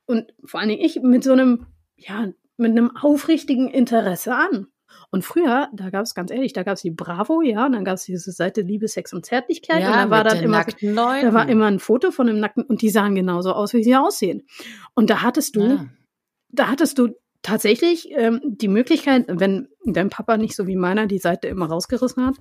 [0.07, 4.69] und vor allen Dingen ich mit so einem, ja, mit einem aufrichtigen Interesse an.
[5.11, 7.85] Und früher, da gab es ganz ehrlich, da gab es die Bravo, ja, und dann
[7.85, 9.83] gab es diese Seite Liebe, Sex und Zärtlichkeit.
[9.83, 12.83] Ja, und da war dann immer, da war immer ein Foto von einem nackten, und
[12.83, 14.47] die sahen genauso aus, wie sie aussehen.
[14.95, 15.87] Und da hattest du, ja.
[16.51, 17.15] da hattest du
[17.47, 22.27] tatsächlich ähm, die Möglichkeit, wenn dein Papa nicht so wie meiner die Seite immer rausgerissen
[22.27, 22.35] hat.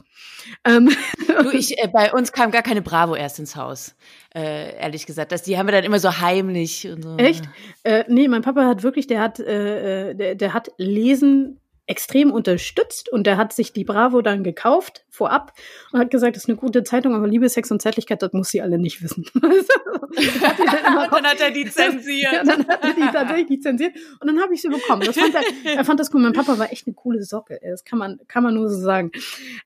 [0.64, 0.90] Ähm,
[1.28, 3.96] du, ich, äh, bei uns kam gar keine Bravo erst ins Haus,
[4.34, 5.32] äh, ehrlich gesagt.
[5.32, 7.18] Das, die haben wir dann immer so heimlich und so.
[7.18, 7.48] Echt?
[7.84, 12.32] Äh, nee, mein Papa hat wirklich, der hat, äh, äh der, der hat Lesen extrem
[12.32, 15.54] unterstützt und der hat sich die Bravo dann gekauft vorab
[15.92, 18.50] und hat gesagt, das ist eine gute Zeitung, aber Liebe, Sex und Zärtlichkeit, das muss
[18.50, 19.26] sie alle nicht wissen.
[19.36, 22.34] und dann hat er die zensiert.
[22.34, 25.04] Ja, dann hat er die tatsächlich zensiert und dann habe ich sie bekommen.
[25.06, 25.44] Das fand er,
[25.76, 26.22] er fand das cool.
[26.22, 27.60] Mein Papa war echt eine coole Socke.
[27.62, 29.12] Das kann man, kann man nur so sagen.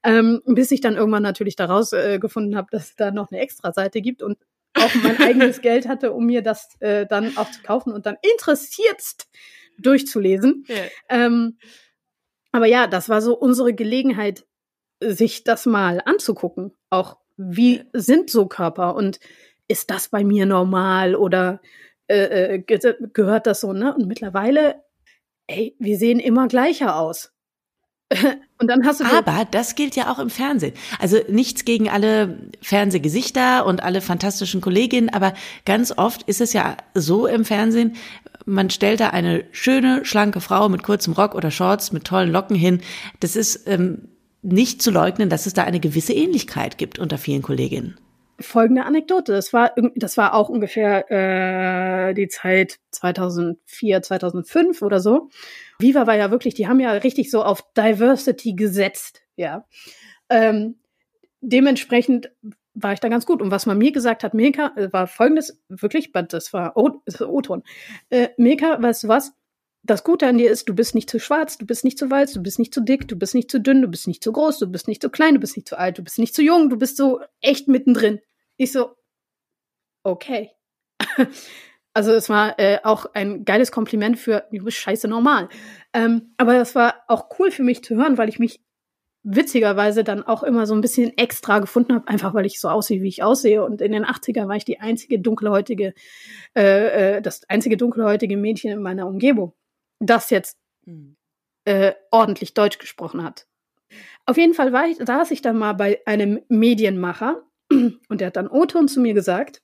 [0.04, 3.40] Ähm, bis ich dann irgendwann natürlich daraus äh, gefunden habe, dass es da noch eine
[3.42, 4.38] Extra-Seite gibt und
[4.76, 8.18] auch mein eigenes Geld hatte, um mir das äh, dann auch zu kaufen und dann
[8.22, 9.30] interessiert's
[9.78, 10.66] durchzulesen.
[10.68, 10.76] Ja.
[11.10, 11.58] Ähm,
[12.52, 14.46] aber ja, das war so unsere Gelegenheit,
[15.02, 16.72] sich das mal anzugucken.
[16.90, 19.20] Auch wie sind so Körper und
[19.68, 21.62] ist das bei mir normal oder
[22.08, 22.80] äh, äh ge
[23.14, 23.96] gehört das so, ne?
[23.96, 24.84] Und mittlerweile,
[25.48, 27.32] ey, wir sehen immer gleicher aus.
[28.58, 30.74] Und dann hast du Aber das gilt ja auch im Fernsehen.
[31.00, 35.34] Also nichts gegen alle Fernsehgesichter und alle fantastischen Kolleginnen, aber
[35.64, 37.96] ganz oft ist es ja so im Fernsehen,
[38.50, 42.56] man stellt da eine schöne, schlanke Frau mit kurzem Rock oder Shorts mit tollen Locken
[42.56, 42.82] hin.
[43.20, 44.10] Das ist ähm,
[44.42, 48.00] nicht zu leugnen, dass es da eine gewisse Ähnlichkeit gibt unter vielen Kolleginnen.
[48.40, 49.34] Folgende Anekdote.
[49.34, 55.30] Das war, das war auch ungefähr äh, die Zeit 2004, 2005 oder so.
[55.80, 59.66] Viva war ja wirklich, die haben ja richtig so auf Diversity gesetzt, ja.
[60.30, 60.76] Ähm,
[61.42, 62.32] dementsprechend
[62.74, 63.42] war ich da ganz gut.
[63.42, 67.64] Und was man mir gesagt hat, Milka, äh, war folgendes, wirklich, das war O-Ton.
[68.10, 69.34] Äh, Milka, weißt du was?
[69.84, 72.34] Das Gute an dir ist, du bist nicht zu schwarz, du bist nicht zu weiß,
[72.34, 74.60] du bist nicht zu dick, du bist nicht zu dünn, du bist nicht zu groß,
[74.60, 76.70] du bist nicht zu klein, du bist nicht zu alt, du bist nicht zu jung,
[76.70, 78.20] du bist so echt mittendrin.
[78.58, 78.96] Ich so,
[80.04, 80.52] okay.
[81.94, 85.48] also es war äh, auch ein geiles Kompliment für, du bist scheiße normal.
[85.94, 88.62] Ähm, aber das war auch cool für mich zu hören, weil ich mich
[89.24, 93.02] witzigerweise dann auch immer so ein bisschen extra gefunden habe, einfach weil ich so aussehe,
[93.02, 93.64] wie ich aussehe.
[93.64, 95.94] Und in den 80er war ich die einzige dunkelhäutige,
[96.56, 99.54] äh, äh, das einzige dunkelhäutige Mädchen in meiner Umgebung,
[100.00, 101.18] das jetzt hm.
[101.66, 103.46] äh, ordentlich Deutsch gesprochen hat.
[104.26, 108.38] Auf jeden Fall war ich, saß ich dann mal bei einem Medienmacher und der hat
[108.38, 109.62] dann O-Ton zu mir gesagt,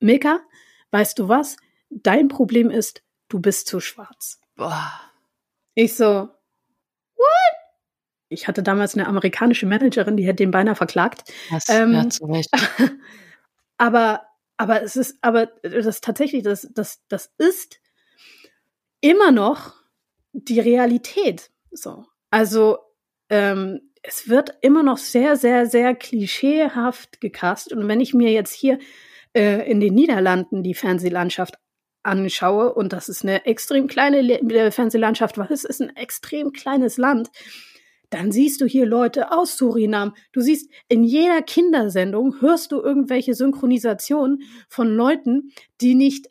[0.00, 0.40] Milka,
[0.90, 1.56] weißt du was?
[1.88, 4.40] Dein Problem ist, du bist zu schwarz.
[4.56, 4.92] Boah.
[5.74, 6.28] Ich so,
[8.34, 11.32] ich hatte damals eine amerikanische Managerin, die hätte den beinahe verklagt.
[11.50, 12.50] Das, ähm, ja, zu Recht.
[13.78, 14.22] aber,
[14.56, 17.80] aber es ist, aber das tatsächlich, das, das, das ist
[19.00, 19.74] immer noch
[20.32, 21.50] die Realität.
[21.70, 22.04] So.
[22.30, 22.78] Also,
[23.30, 27.72] ähm, es wird immer noch sehr, sehr, sehr klischeehaft gecast.
[27.72, 28.78] Und wenn ich mir jetzt hier
[29.32, 31.54] äh, in den Niederlanden die Fernsehlandschaft
[32.02, 36.98] anschaue, und das ist eine extrem kleine Le Fernsehlandschaft, weil es ist ein extrem kleines
[36.98, 37.30] Land,
[38.14, 40.14] dann siehst du hier Leute aus Surinam.
[40.32, 45.50] Du siehst in jeder Kindersendung hörst du irgendwelche Synchronisationen von Leuten,
[45.80, 46.30] die nicht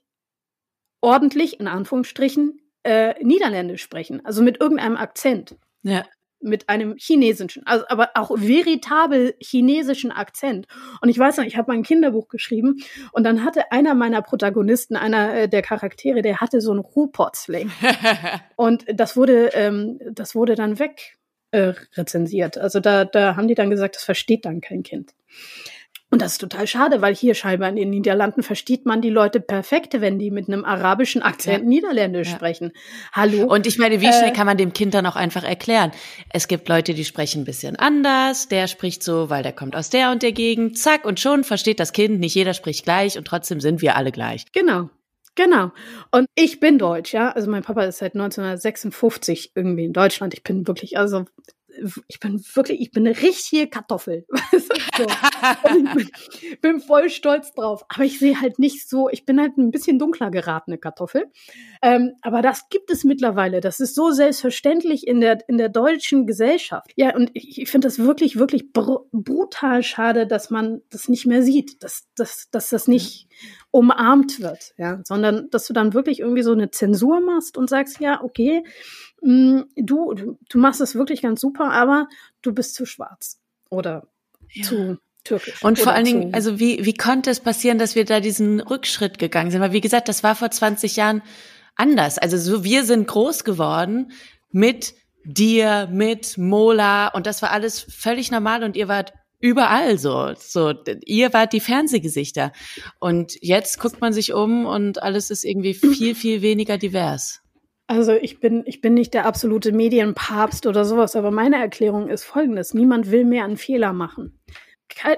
[1.01, 5.57] ordentlich, in Anführungsstrichen, äh, Niederländisch sprechen, also mit irgendeinem Akzent.
[5.81, 6.05] Ja.
[6.39, 10.67] Mit einem chinesischen, also aber auch veritabel chinesischen Akzent.
[11.01, 12.77] Und ich weiß noch, ich habe mein Kinderbuch geschrieben
[13.11, 17.71] und dann hatte einer meiner Protagonisten, einer äh, der Charaktere, der hatte so einen Ruhrpott-Slang.
[18.55, 21.17] und das wurde, ähm, das wurde dann weg
[21.53, 22.57] äh, rezensiert.
[22.57, 25.13] Also da, da haben die dann gesagt, das versteht dann kein Kind.
[26.09, 29.39] Und das ist total schade, weil hier scheinbar in den Niederlanden versteht man die Leute
[29.39, 31.69] perfekt, wenn die mit einem arabischen Akzent ja.
[31.69, 32.35] Niederländisch ja.
[32.35, 32.71] sprechen.
[33.13, 33.45] Hallo.
[33.45, 35.91] Und ich meine, wie schnell äh, kann man dem Kind dann auch einfach erklären?
[36.29, 39.89] Es gibt Leute, die sprechen ein bisschen anders, der spricht so, weil der kommt aus
[39.89, 43.25] der und der Gegend, zack, und schon versteht das Kind, nicht jeder spricht gleich und
[43.25, 44.45] trotzdem sind wir alle gleich.
[44.51, 44.89] Genau.
[45.35, 45.71] Genau.
[46.11, 47.31] Und ich bin deutsch, ja.
[47.31, 50.33] Also mein Papa ist seit 1956 irgendwie in Deutschland.
[50.33, 51.25] Ich bin wirklich, also
[52.07, 54.25] ich bin wirklich, ich bin eine richtige Kartoffel.
[54.51, 54.59] so.
[54.59, 56.09] ich bin,
[56.61, 57.83] bin, voll stolz drauf.
[57.89, 61.31] Aber ich sehe halt nicht so, ich bin halt ein bisschen dunkler geratene Kartoffel.
[61.81, 63.59] Ähm, aber das gibt es mittlerweile.
[63.59, 66.91] Das ist so selbstverständlich in der, in der deutschen Gesellschaft.
[66.95, 71.25] Ja, und ich, ich finde das wirklich, wirklich br brutal schade, dass man das nicht
[71.25, 73.27] mehr sieht, dass, dass, dass das nicht
[73.71, 77.99] umarmt wird, ja, sondern dass du dann wirklich irgendwie so eine Zensur machst und sagst,
[77.99, 78.63] ja, okay,
[79.23, 82.07] mh, mm, du, du machst es wirklich ganz super, aber
[82.41, 84.07] du bist zu schwarz oder
[84.51, 84.63] ja.
[84.63, 85.63] zu türkisch.
[85.63, 89.19] Und vor allen Dingen, also wie, wie konnte es passieren, dass wir da diesen Rückschritt
[89.19, 89.61] gegangen sind?
[89.61, 91.21] Weil wie gesagt, das war vor 20 Jahren
[91.75, 92.17] anders.
[92.17, 94.11] Also so, wir sind groß geworden
[94.51, 94.93] mit
[95.25, 100.33] dir, mit Mola und das war alles völlig normal und ihr wart überall so.
[100.37, 100.73] So,
[101.05, 102.51] ihr wart die Fernsehgesichter.
[102.99, 107.42] Und jetzt guckt man sich um und alles ist irgendwie viel, viel weniger divers.
[107.87, 112.23] Also ich bin, ich bin nicht der absolute Medienpapst oder sowas, aber meine Erklärung ist
[112.23, 112.73] folgendes.
[112.73, 114.39] Niemand will mehr einen Fehler machen.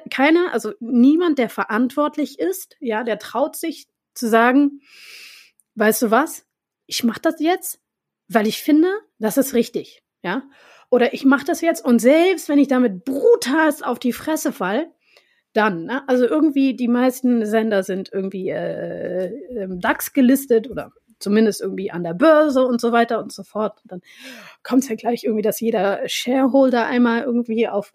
[0.09, 4.79] Keiner, also niemand, der verantwortlich ist, ja, der traut sich zu sagen,
[5.75, 6.45] weißt du was,
[6.87, 7.81] ich mache das jetzt,
[8.27, 10.43] weil ich finde, das ist richtig, ja.
[10.89, 14.91] Oder ich mache das jetzt und selbst wenn ich damit brutalst auf die Fresse fall,
[15.53, 16.07] dann, ne?
[16.07, 19.31] also irgendwie die meisten Sender sind irgendwie äh,
[19.63, 23.79] im DAX gelistet oder zumindest irgendwie an der Börse und so weiter und so fort.
[23.83, 24.01] Und dann
[24.63, 27.93] kommt es ja gleich irgendwie, dass jeder Shareholder einmal irgendwie auf,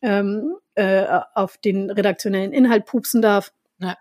[0.00, 3.52] ähm, äh, auf den redaktionellen Inhalt pupsen darf.
[3.78, 3.96] Ja.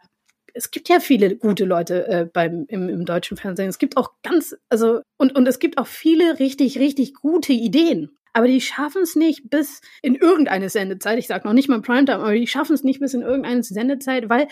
[0.53, 3.69] Es gibt ja viele gute Leute äh, beim, im, im deutschen Fernsehen.
[3.69, 8.17] Es gibt auch ganz, also, und, und es gibt auch viele richtig, richtig gute Ideen.
[8.33, 11.19] Aber die schaffen es nicht bis in irgendeine Sendezeit.
[11.19, 14.29] Ich sage noch nicht mal Primetime, aber die schaffen es nicht bis in irgendeine Sendezeit,
[14.29, 14.47] weil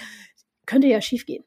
[0.65, 1.43] könnte ja schiefgehen.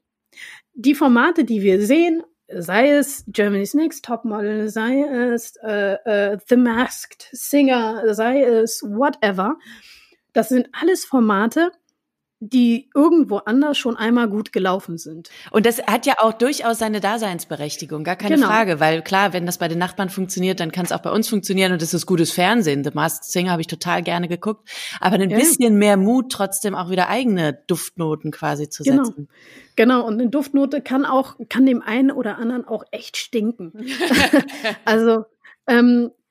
[0.74, 2.22] Die Formate, die wir sehen,
[2.58, 9.56] sei es Germany's Next Topmodel, sei es äh, äh, The Masked Singer, sei es whatever,
[10.32, 11.72] das sind alles Formate,
[12.44, 15.30] die irgendwo anders schon einmal gut gelaufen sind.
[15.52, 18.48] Und das hat ja auch durchaus seine Daseinsberechtigung, gar keine genau.
[18.48, 21.28] Frage, weil klar, wenn das bei den Nachbarn funktioniert, dann kann es auch bei uns
[21.28, 22.82] funktionieren und das ist gutes Fernsehen.
[22.82, 25.38] The Masked Singer habe ich total gerne geguckt, aber ein ja.
[25.38, 29.04] bisschen mehr Mut, trotzdem auch wieder eigene Duftnoten quasi zu genau.
[29.04, 29.28] setzen.
[29.76, 33.86] Genau, und eine Duftnote kann auch, kann dem einen oder anderen auch echt stinken.
[34.84, 35.26] also
[35.68, 36.21] ähm, äh,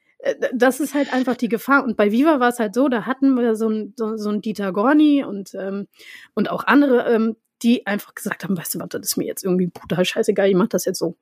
[0.53, 1.83] das ist halt einfach die Gefahr.
[1.83, 4.41] Und bei Viva war es halt so, da hatten wir so ein, so, so ein
[4.41, 5.87] Dieter Gorni und, ähm,
[6.33, 9.43] und auch andere, ähm, die einfach gesagt haben, weißt du was, das ist mir jetzt
[9.43, 11.15] irgendwie brutal scheißegal, ich mach das jetzt so.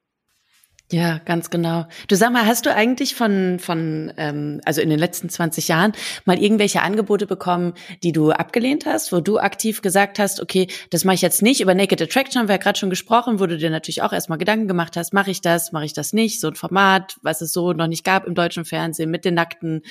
[0.91, 1.85] Ja, ganz genau.
[2.07, 5.93] Du sag mal, hast du eigentlich von, von ähm, also in den letzten 20 Jahren
[6.25, 11.05] mal irgendwelche Angebote bekommen, die du abgelehnt hast, wo du aktiv gesagt hast, okay, das
[11.05, 11.61] mache ich jetzt nicht.
[11.61, 14.39] Über Naked Attraction haben wir ja gerade schon gesprochen, wo du dir natürlich auch erstmal
[14.39, 17.53] Gedanken gemacht hast, mache ich das, mache ich das nicht, so ein Format, was es
[17.53, 19.83] so noch nicht gab im deutschen Fernsehen mit den Nackten,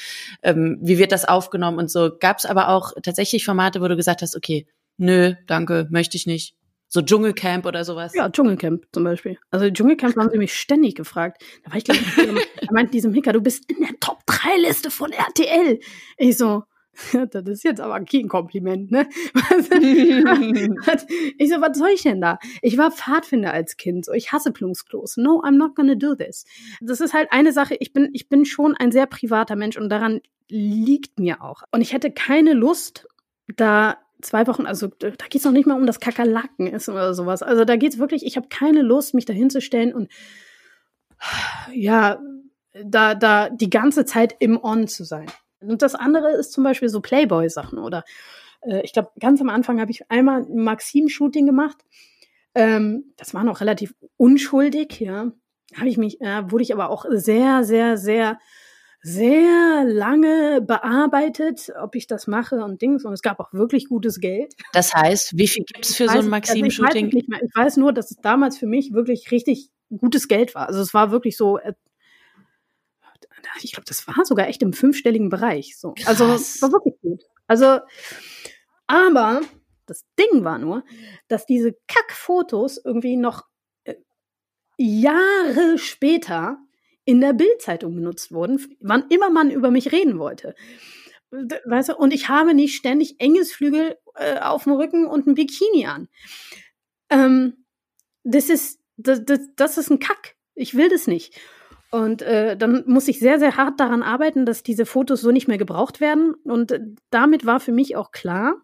[0.42, 2.10] ähm, wie wird das aufgenommen und so.
[2.18, 6.26] Gab es aber auch tatsächlich Formate, wo du gesagt hast, okay, nö, danke, möchte ich
[6.26, 6.57] nicht.
[6.88, 8.14] So Dschungelcamp oder sowas?
[8.14, 9.38] Ja, Dschungelcamp zum Beispiel.
[9.50, 11.42] Also Dschungelcamp haben sie mich ständig gefragt.
[11.64, 12.00] Da war ich glaube
[12.56, 15.80] er meinte diesem Hicker, du bist in der Top-3-Liste von RTL.
[16.16, 16.62] Ich so,
[17.30, 19.08] das ist jetzt aber kein Kompliment, ne?
[21.38, 22.38] ich so, was soll ich denn da?
[22.62, 25.16] Ich war Pfadfinder als Kind, so ich hasse Plumpsklos.
[25.16, 26.44] No, I'm not gonna do this.
[26.80, 29.88] Das ist halt eine Sache, ich bin, ich bin schon ein sehr privater Mensch und
[29.90, 31.62] daran liegt mir auch.
[31.70, 33.06] Und ich hätte keine Lust,
[33.56, 37.42] da zwei Wochen, also da geht's noch nicht mal um das Kakerlaken essen oder sowas.
[37.42, 40.10] Also da geht's wirklich, ich habe keine Lust, mich da hinzustellen und
[41.72, 42.20] ja,
[42.84, 45.26] da, da die ganze Zeit im On zu sein.
[45.60, 48.04] Und das andere ist zum Beispiel so Playboy-Sachen oder
[48.62, 51.78] äh, ich glaube, ganz am Anfang habe ich einmal ein Maxim-Shooting gemacht.
[52.54, 55.32] Ähm, das war noch relativ unschuldig, ja.
[55.76, 58.38] Habe ich mich, äh, wurde ich aber auch sehr, sehr, sehr
[59.00, 63.04] sehr lange bearbeitet, ob ich das mache und Dings.
[63.04, 64.54] Und es gab auch wirklich gutes Geld.
[64.72, 67.06] Das heißt, wie viel gibt's für weiß, so ein Maxim-Shooting?
[67.06, 70.68] Also ich, ich, weiß nur, dass es damals für mich wirklich richtig gutes Geld war.
[70.68, 71.74] Also es war wirklich so, äh,
[73.62, 75.78] ich glaube, das war sogar echt im fünfstelligen Bereich.
[75.78, 75.94] So.
[76.04, 77.22] Also es war wirklich gut.
[77.46, 77.80] Also,
[78.86, 79.40] aber
[79.86, 80.84] das Ding war nur,
[81.28, 83.44] dass diese Kackfotos irgendwie noch
[83.84, 83.94] äh,
[84.76, 86.58] Jahre später
[87.08, 90.54] in der Bildzeitung benutzt wurden, wann immer man über mich reden wollte.
[91.30, 95.86] Weißt du, und ich habe nicht ständig Engelsflügel äh, auf dem Rücken und ein Bikini
[95.86, 96.08] an.
[97.08, 97.64] Ähm,
[98.24, 100.36] das ist, das, das, das ist ein Kack.
[100.54, 101.40] Ich will das nicht.
[101.90, 105.48] Und äh, dann muss ich sehr, sehr hart daran arbeiten, dass diese Fotos so nicht
[105.48, 106.34] mehr gebraucht werden.
[106.44, 108.60] Und äh, damit war für mich auch klar,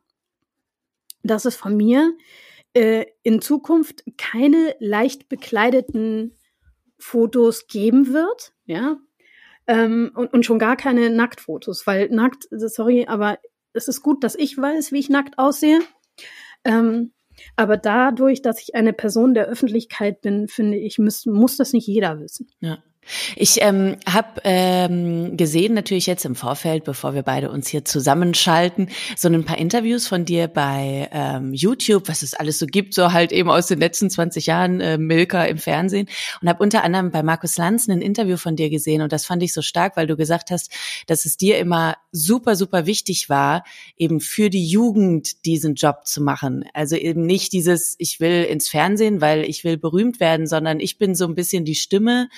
[1.22, 2.12] dass es von mir
[2.74, 6.37] äh, in Zukunft keine leicht bekleideten
[7.04, 8.96] Fotos geben wird, ja,
[9.66, 13.38] ähm, und, und schon gar keine Nacktfotos, weil nackt, sorry, aber
[13.74, 15.80] es ist gut, dass ich weiß, wie ich nackt aussehe.
[16.64, 17.12] Ähm,
[17.56, 21.86] aber dadurch, dass ich eine Person der Öffentlichkeit bin, finde ich, muss, muss das nicht
[21.86, 22.48] jeder wissen.
[22.60, 22.82] Ja.
[23.36, 28.88] Ich ähm, habe ähm, gesehen, natürlich jetzt im Vorfeld, bevor wir beide uns hier zusammenschalten,
[29.16, 33.12] so ein paar Interviews von dir bei ähm, YouTube, was es alles so gibt, so
[33.12, 36.08] halt eben aus den letzten 20 Jahren äh, Milka im Fernsehen
[36.40, 39.42] und habe unter anderem bei Markus Lanz ein Interview von dir gesehen und das fand
[39.42, 40.70] ich so stark, weil du gesagt hast,
[41.06, 43.64] dass es dir immer super, super wichtig war,
[43.96, 46.64] eben für die Jugend diesen Job zu machen.
[46.72, 50.98] Also eben nicht dieses, ich will ins Fernsehen, weil ich will berühmt werden, sondern ich
[50.98, 52.28] bin so ein bisschen die Stimme,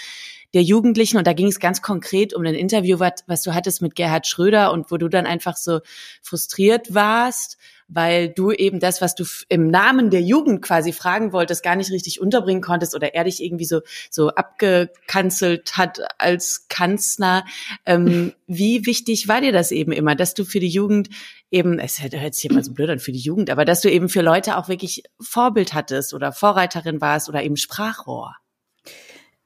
[0.56, 1.18] der Jugendlichen.
[1.18, 4.26] Und da ging es ganz konkret um ein Interview, was, was du hattest mit Gerhard
[4.26, 5.80] Schröder und wo du dann einfach so
[6.22, 11.62] frustriert warst, weil du eben das, was du im Namen der Jugend quasi fragen wolltest,
[11.62, 17.44] gar nicht richtig unterbringen konntest oder er dich irgendwie so, so abgekanzelt hat als Kanzler.
[17.84, 21.10] Ähm, wie wichtig war dir das eben immer, dass du für die Jugend
[21.50, 24.08] eben, es hört sich immer so blöd an für die Jugend, aber dass du eben
[24.08, 28.36] für Leute auch wirklich Vorbild hattest oder Vorreiterin warst oder eben Sprachrohr?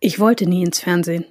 [0.01, 1.27] Ich wollte nie ins Fernsehen.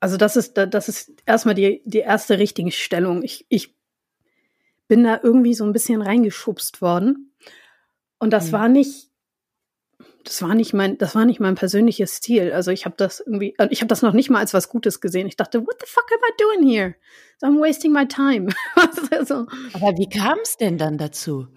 [0.00, 3.22] Also das ist, das ist erstmal die, die erste richtige Stellung.
[3.22, 3.76] Ich, ich
[4.88, 7.34] bin da irgendwie so ein bisschen reingeschubst worden.
[8.18, 8.52] Und das mhm.
[8.52, 9.10] war nicht,
[10.24, 12.52] das war nicht mein, das war nicht mein persönliches Stil.
[12.52, 15.00] Also ich habe das irgendwie, äh, ich habe das noch nicht mal als was Gutes
[15.00, 15.26] gesehen.
[15.26, 16.94] Ich dachte, what the fuck am I doing here?
[17.38, 18.48] So, I'm wasting my time.
[19.24, 19.46] so.
[19.72, 21.48] Aber wie kam es denn dann dazu?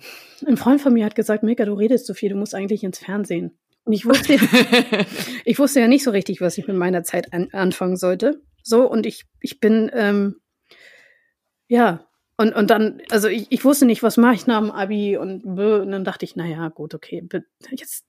[0.46, 3.00] Ein Freund von mir hat gesagt, Mika, du redest zu viel, du musst eigentlich ins
[3.00, 3.58] Fernsehen.
[3.84, 4.34] Und ich wusste,
[5.46, 8.42] ich wusste ja nicht so richtig, was ich mit meiner Zeit an, anfangen sollte.
[8.64, 10.40] So, und ich, ich bin, ähm,
[11.68, 12.06] ja,
[12.38, 15.46] und, und dann, also ich, ich wusste nicht, was mache ich nach dem Abi und,
[15.46, 17.28] und dann dachte ich, naja, gut, okay,
[17.72, 18.06] jetzt,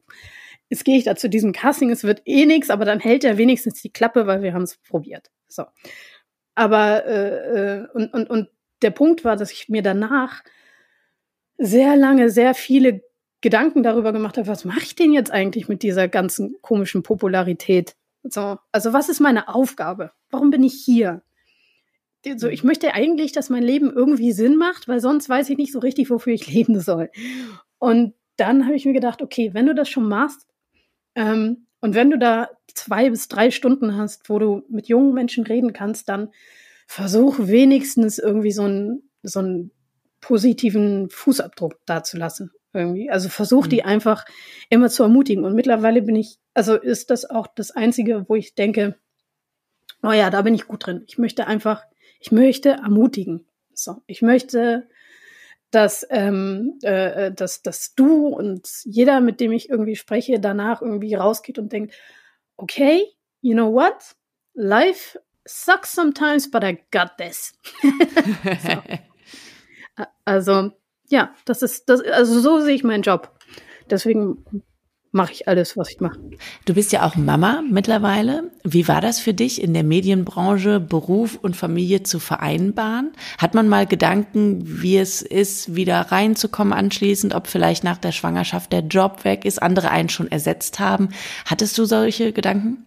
[0.68, 3.38] jetzt gehe ich da zu diesem Casting, es wird eh nichts, aber dann hält er
[3.38, 5.30] wenigstens die Klappe, weil wir haben es probiert.
[5.48, 5.64] So.
[6.54, 8.48] Aber äh, äh, und, und, und
[8.82, 10.42] der Punkt war, dass ich mir danach
[11.58, 13.02] sehr lange, sehr viele
[13.42, 17.96] Gedanken darüber gemacht habe, was mache ich denn jetzt eigentlich mit dieser ganzen komischen Popularität?
[18.22, 20.12] So, also was ist meine Aufgabe?
[20.30, 21.22] Warum bin ich hier?
[22.36, 25.72] So, ich möchte eigentlich, dass mein Leben irgendwie Sinn macht, weil sonst weiß ich nicht
[25.72, 27.10] so richtig, wofür ich leben soll.
[27.78, 30.46] Und dann habe ich mir gedacht, okay, wenn du das schon machst
[31.16, 35.44] ähm, und wenn du da zwei bis drei Stunden hast, wo du mit jungen Menschen
[35.44, 36.30] reden kannst, dann
[36.86, 39.72] versuch wenigstens irgendwie so einen, so einen
[40.20, 43.10] positiven Fußabdruck dazulassen irgendwie.
[43.10, 43.88] Also versuche die mhm.
[43.88, 44.24] einfach
[44.68, 45.44] immer zu ermutigen.
[45.44, 48.96] Und mittlerweile bin ich, also ist das auch das Einzige, wo ich denke,
[50.02, 51.04] oh ja, da bin ich gut drin.
[51.06, 51.84] Ich möchte einfach,
[52.20, 53.46] ich möchte ermutigen.
[53.74, 54.88] So, ich möchte,
[55.70, 60.82] dass, ähm, äh, äh, dass, dass du und jeder, mit dem ich irgendwie spreche, danach
[60.82, 61.94] irgendwie rausgeht und denkt,
[62.56, 63.04] okay,
[63.40, 64.16] you know what?
[64.54, 67.54] Life sucks sometimes, but I got this.
[68.62, 68.82] so.
[70.24, 70.72] Also
[71.12, 73.30] ja, das ist, das, also so sehe ich meinen Job.
[73.90, 74.44] Deswegen
[75.10, 76.18] mache ich alles, was ich mache.
[76.64, 78.50] Du bist ja auch Mama mittlerweile.
[78.64, 83.12] Wie war das für dich, in der Medienbranche Beruf und Familie zu vereinbaren?
[83.36, 88.72] Hat man mal Gedanken, wie es ist, wieder reinzukommen anschließend, ob vielleicht nach der Schwangerschaft
[88.72, 91.10] der Job weg ist, andere einen schon ersetzt haben?
[91.44, 92.86] Hattest du solche Gedanken?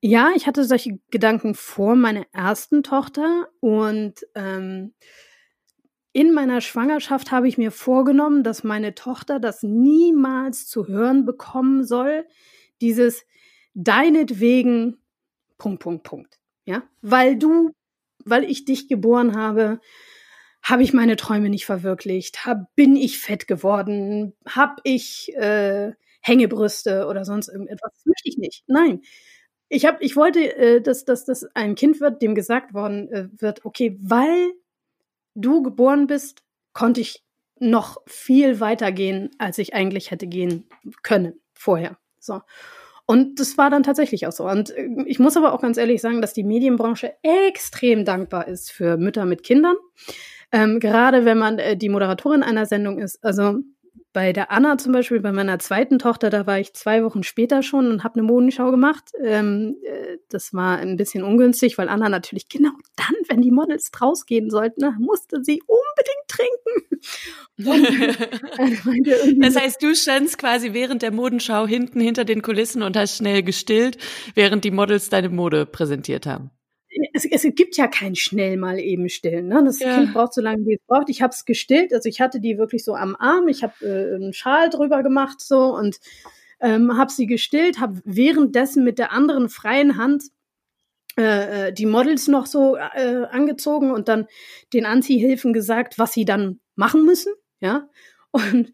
[0.00, 4.92] Ja, ich hatte solche Gedanken vor meiner ersten Tochter und ähm,
[6.18, 11.84] in meiner Schwangerschaft habe ich mir vorgenommen, dass meine Tochter das niemals zu hören bekommen
[11.84, 12.26] soll.
[12.80, 13.24] Dieses
[13.74, 15.00] deinetwegen,
[15.58, 16.40] Punkt, Punkt, Punkt.
[16.64, 17.70] Ja, weil du,
[18.24, 19.78] weil ich dich geboren habe,
[20.60, 27.06] habe ich meine Träume nicht verwirklicht, hab, bin ich fett geworden, habe ich äh, Hängebrüste
[27.06, 27.92] oder sonst irgendetwas.
[27.94, 28.64] Das möchte ich nicht.
[28.66, 29.02] Nein.
[29.68, 33.28] Ich, hab, ich wollte, äh, dass, dass das ein Kind wird, dem gesagt worden äh,
[33.38, 34.50] wird, okay, weil
[35.40, 37.24] du geboren bist, konnte ich
[37.60, 40.68] noch viel weiter gehen, als ich eigentlich hätte gehen
[41.02, 41.98] können vorher.
[42.18, 42.40] So.
[43.06, 44.46] Und das war dann tatsächlich auch so.
[44.48, 48.70] Und äh, ich muss aber auch ganz ehrlich sagen, dass die Medienbranche extrem dankbar ist
[48.70, 49.76] für Mütter mit Kindern.
[50.52, 53.22] Ähm, gerade wenn man äh, die Moderatorin einer Sendung ist.
[53.24, 53.58] Also
[54.18, 57.62] bei der Anna zum Beispiel, bei meiner zweiten Tochter, da war ich zwei Wochen später
[57.62, 59.12] schon und habe eine Modenschau gemacht.
[59.22, 63.92] Ähm, äh, das war ein bisschen ungünstig, weil Anna natürlich genau dann, wenn die Models
[64.02, 66.58] rausgehen sollten, ne, musste sie unbedingt trinken.
[69.40, 73.44] das heißt, du standst quasi während der Modenschau hinten hinter den Kulissen und hast schnell
[73.44, 73.98] gestillt,
[74.34, 76.50] während die Models deine Mode präsentiert haben
[77.24, 79.48] es, es gibt ja kein schnell mal eben stillen.
[79.48, 79.62] Ne?
[79.64, 79.96] Das ja.
[79.96, 81.08] Kind braucht so lange, wie es braucht.
[81.08, 83.48] Ich habe es gestillt, also ich hatte die wirklich so am Arm.
[83.48, 85.98] Ich habe äh, einen Schal drüber gemacht so und
[86.60, 90.24] ähm, habe sie gestillt, habe währenddessen mit der anderen freien Hand
[91.18, 94.26] äh, äh, die Models noch so äh, angezogen und dann
[94.72, 97.88] den Anziehhilfen gesagt, was sie dann machen müssen, ja
[98.30, 98.72] und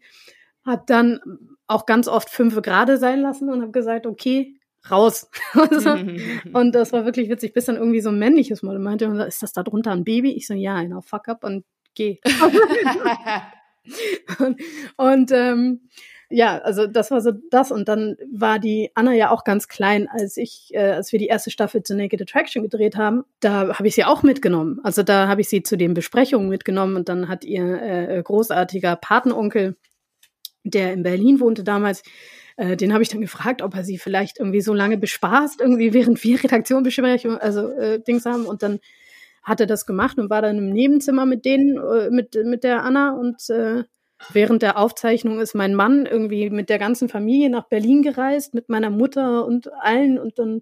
[0.65, 1.19] habe dann
[1.67, 4.55] auch ganz oft fünf gerade sein lassen und habe gesagt, okay,
[4.89, 5.29] raus.
[6.53, 9.53] und das war wirklich witzig, bis dann irgendwie so ein männliches Model meinte, ist das
[9.53, 10.31] da drunter ein Baby?
[10.31, 12.19] Ich so, ja, genau, fuck up und geh.
[14.39, 14.61] und,
[14.97, 15.81] und ähm,
[16.29, 20.07] ja, also das war so das und dann war die Anna ja auch ganz klein,
[20.07, 23.87] als ich, äh, als wir die erste Staffel zu Naked Attraction gedreht haben, da habe
[23.87, 24.79] ich sie auch mitgenommen.
[24.83, 28.95] Also da habe ich sie zu den Besprechungen mitgenommen und dann hat ihr äh, großartiger
[28.95, 29.77] Patenonkel,
[30.63, 32.01] der in Berlin wohnte damals,
[32.57, 35.93] äh, den habe ich dann gefragt, ob er sie vielleicht irgendwie so lange bespaßt, irgendwie
[35.93, 38.45] während wir Redaktionbesprechungen, also äh, Dings haben.
[38.45, 38.79] Und dann
[39.43, 42.83] hat er das gemacht und war dann im Nebenzimmer mit denen, äh, mit, mit der
[42.83, 43.83] Anna und äh,
[44.31, 48.69] Während der Aufzeichnung ist mein Mann irgendwie mit der ganzen Familie nach Berlin gereist, mit
[48.69, 50.17] meiner Mutter und allen.
[50.17, 50.61] Und dann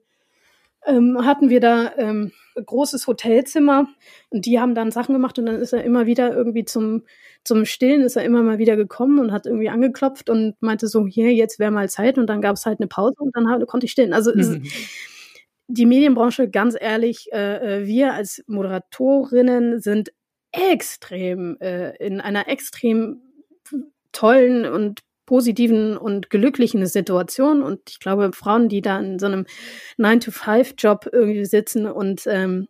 [0.85, 3.87] ähm, hatten wir da ähm, ein großes Hotelzimmer
[4.29, 7.03] und die haben dann Sachen gemacht und dann ist er immer wieder irgendwie zum,
[7.43, 11.07] zum Stillen, ist er immer mal wieder gekommen und hat irgendwie angeklopft und meinte so,
[11.07, 13.65] hier, jetzt wäre mal Zeit und dann gab es halt eine Pause und dann halt,
[13.67, 14.13] konnte ich stillen.
[14.13, 14.63] Also mhm.
[15.67, 20.11] die Medienbranche, ganz ehrlich, äh, äh, wir als Moderatorinnen sind
[20.51, 23.21] extrem äh, in einer extrem
[24.11, 27.63] tollen und positiven und glücklichen Situation.
[27.63, 29.45] Und ich glaube, Frauen, die da in so einem
[29.97, 32.67] 9-to-5-Job irgendwie sitzen und ähm,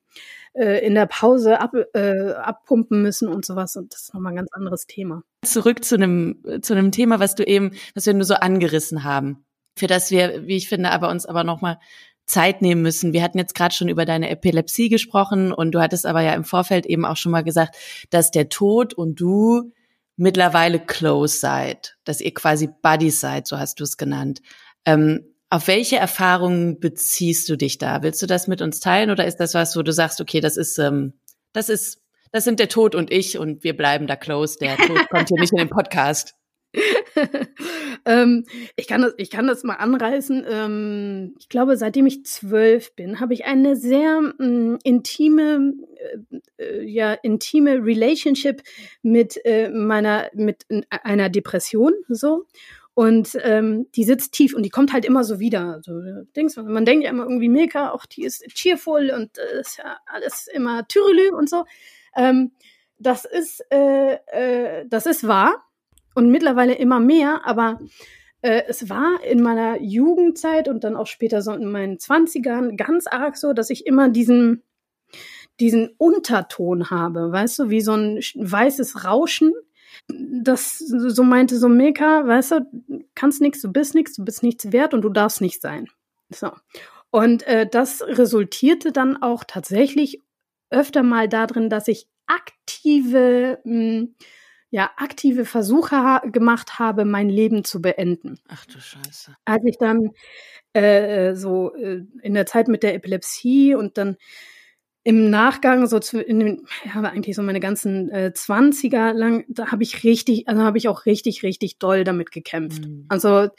[0.54, 3.76] äh, in der Pause ab, äh, abpumpen müssen und sowas.
[3.76, 5.24] Und das ist nochmal ein ganz anderes Thema.
[5.44, 9.46] Zurück zu einem, zu einem Thema, was du eben, was wir nur so angerissen haben.
[9.76, 11.80] Für das wir, wie ich finde, aber uns aber nochmal
[12.26, 13.14] Zeit nehmen müssen.
[13.14, 16.46] Wir hatten jetzt gerade schon über deine Epilepsie gesprochen und du hattest aber ja im
[16.46, 17.76] Vorfeld eben auch schon mal gesagt,
[18.12, 19.74] dass der Tod und du
[20.16, 24.42] mittlerweile close seid, dass ihr quasi Buddies seid, so hast du es genannt.
[24.86, 28.02] Ähm, auf welche Erfahrungen beziehst du dich da?
[28.02, 30.58] Willst du das mit uns teilen oder ist das was, wo du sagst, okay, das
[30.58, 31.14] ist, ähm,
[31.52, 32.02] das ist,
[32.32, 34.58] das sind der Tod und ich und wir bleiben da close.
[34.60, 36.34] Der Tod kommt hier nicht in den Podcast.
[38.06, 38.46] ähm,
[38.76, 40.46] ich, kann das, ich kann das mal anreißen.
[40.50, 45.74] Ähm, ich glaube, seitdem ich zwölf bin, habe ich eine sehr mm, intime,
[46.58, 48.64] äh, äh, ja, intime Relationship
[49.04, 52.46] mit äh, meiner, mit einer Depression, so.
[52.96, 55.82] Und ähm, die sitzt tief und die kommt halt immer so wieder.
[55.84, 55.94] So,
[56.36, 59.98] denkst, man denkt ja immer irgendwie, Milka, auch die ist cheerful und äh, ist ja
[60.06, 61.66] alles immer Tyrelü und so.
[62.16, 62.52] Ähm,
[63.00, 65.64] das ist, äh, äh, das ist wahr
[66.16, 67.80] und mittlerweile immer mehr, aber
[68.42, 73.08] äh, es war in meiner Jugendzeit und dann auch später so in meinen Zwanzigern ganz
[73.08, 74.64] arg so, dass ich immer diesen,
[75.60, 79.54] diesen Unterton habe, weißt du, wie so ein weißes Rauschen
[80.08, 84.72] das so meinte so Milka, weißt du, kannst nichts, du bist nichts, du bist nichts
[84.72, 85.88] wert und du darfst nicht sein.
[86.30, 86.52] So.
[87.10, 90.22] Und äh, das resultierte dann auch tatsächlich
[90.70, 94.16] öfter mal darin, dass ich aktive, mh, hm,
[94.74, 98.40] ja, aktive Versuche ha gemacht habe, mein Leben zu beenden.
[98.48, 99.36] Ach du Scheiße.
[99.46, 100.10] Als ich dann
[100.74, 104.18] äh, so äh, in der Zeit mit der Epilepsie und dann
[105.04, 109.72] im Nachgang, so zu, in den, ja, eigentlich so meine ganzen äh, 20er lang, da
[109.72, 112.88] habe ich richtig, also habe ich auch richtig, richtig doll damit gekämpft.
[112.88, 113.06] Mhm.
[113.10, 113.50] Also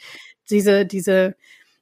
[0.49, 1.37] diese, diese,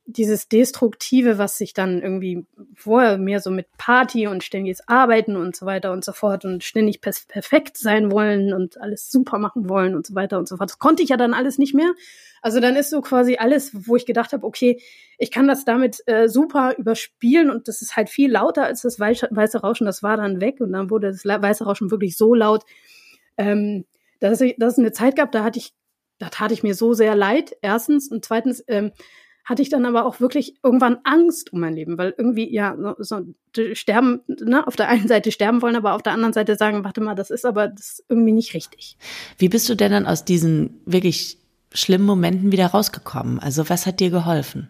[0.06, 2.46] dieses Destruktive, was sich dann irgendwie
[2.76, 6.64] vorher mehr so mit Party und ständiges Arbeiten und so weiter und so fort und
[6.64, 10.70] ständig perfekt sein wollen und alles super machen wollen und so weiter und so fort.
[10.70, 11.94] Das konnte ich ja dann alles nicht mehr.
[12.42, 14.82] Also dann ist so quasi alles, wo ich gedacht habe, okay,
[15.18, 19.00] ich kann das damit äh, super überspielen und das ist halt viel lauter als das
[19.00, 19.86] weiße Rauschen.
[19.86, 22.64] Das war dann weg und dann wurde das weiße Rauschen wirklich so laut,
[23.38, 23.86] ähm,
[24.20, 25.74] dass, ich, dass es eine Zeit gab, da hatte ich,
[26.20, 28.10] da tat ich mir so sehr leid, erstens.
[28.10, 28.92] Und zweitens ähm,
[29.44, 32.96] hatte ich dann aber auch wirklich irgendwann Angst um mein Leben, weil irgendwie, ja, so,
[33.00, 33.22] so
[33.74, 37.02] sterben, ne, auf der einen Seite sterben wollen, aber auf der anderen Seite sagen, warte
[37.02, 38.98] mal, das ist aber das ist irgendwie nicht richtig.
[39.38, 41.38] Wie bist du denn dann aus diesen wirklich
[41.74, 43.40] schlimmen Momenten wieder rausgekommen?
[43.40, 44.70] Also was hat dir geholfen?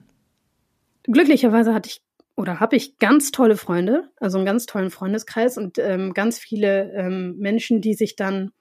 [1.03, 2.01] Glücklicherweise hatte ich
[2.36, 6.91] oder habe ich ganz tolle Freunde, also einen ganz tollen Freundeskreis und ähm, ganz viele
[6.93, 8.51] ähm, Menschen, die sich dann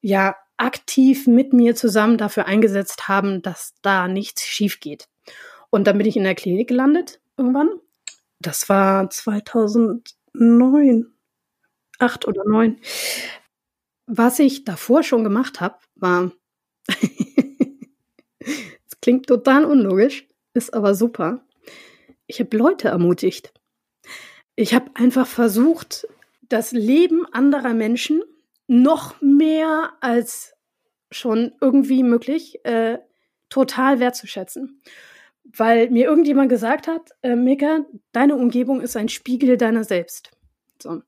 [0.00, 5.08] ja aktiv mit mir zusammen dafür eingesetzt haben, dass da nichts schief geht.
[5.70, 7.70] Und dann bin ich in der Klinik gelandet irgendwann.
[8.38, 11.06] Das war 2009,
[11.98, 12.78] acht oder neun.
[14.06, 16.32] Was ich davor schon gemacht habe, war
[18.38, 21.44] Es klingt total unlogisch, ist aber super.
[22.26, 23.52] Ich habe Leute ermutigt.
[24.54, 26.06] Ich habe einfach versucht,
[26.42, 28.22] das Leben anderer Menschen
[28.72, 30.54] noch mehr als
[31.10, 32.98] schon irgendwie möglich äh,
[33.50, 34.80] total wertzuschätzen.
[35.44, 40.30] Weil mir irgendjemand gesagt hat, äh, Mika, deine Umgebung ist ein Spiegel deiner selbst.
[40.80, 41.02] So.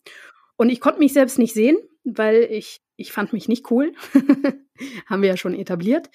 [0.56, 3.94] Und ich konnte mich selbst nicht sehen, weil ich, ich fand mich nicht cool.
[5.06, 6.10] Haben wir ja schon etabliert.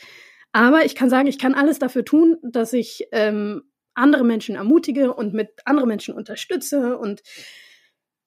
[0.52, 3.64] Aber ich kann sagen, ich kann alles dafür tun, dass ich ähm,
[3.96, 7.24] andere Menschen ermutige und mit anderen Menschen unterstütze und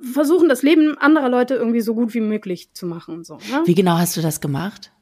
[0.03, 3.25] versuchen, das Leben anderer Leute irgendwie so gut wie möglich zu machen.
[3.25, 3.63] So, ne?
[3.65, 4.93] Wie genau hast du das gemacht?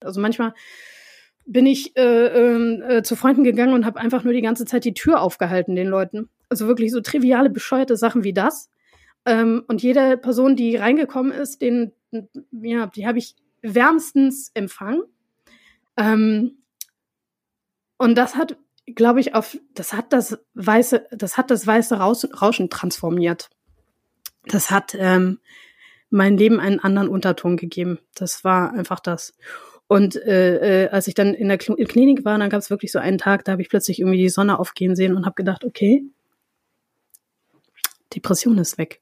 [0.00, 0.54] Also manchmal
[1.46, 4.84] bin ich äh, ähm, äh, zu Freunden gegangen und habe einfach nur die ganze Zeit
[4.84, 6.28] die Tür aufgehalten den Leuten.
[6.48, 8.70] Also wirklich so triviale, bescheuerte Sachen wie das.
[9.24, 11.92] Ähm, und jede Person, die reingekommen ist, den,
[12.50, 15.02] ja, die habe ich wärmstens empfangen.
[15.96, 16.58] Ähm,
[17.96, 22.70] und das hat, glaube ich, auf, das hat das weiße, das hat das weiße Rauschen
[22.70, 23.50] transformiert.
[24.46, 25.38] Das hat ähm,
[26.10, 27.98] mein Leben einen anderen Unterton gegeben.
[28.14, 29.34] Das war einfach das.
[29.88, 32.98] Und äh, äh, als ich dann in der Klinik war, dann gab es wirklich so
[32.98, 36.04] einen Tag, da habe ich plötzlich irgendwie die Sonne aufgehen sehen und habe gedacht, okay,
[38.14, 39.00] Depression ist weg.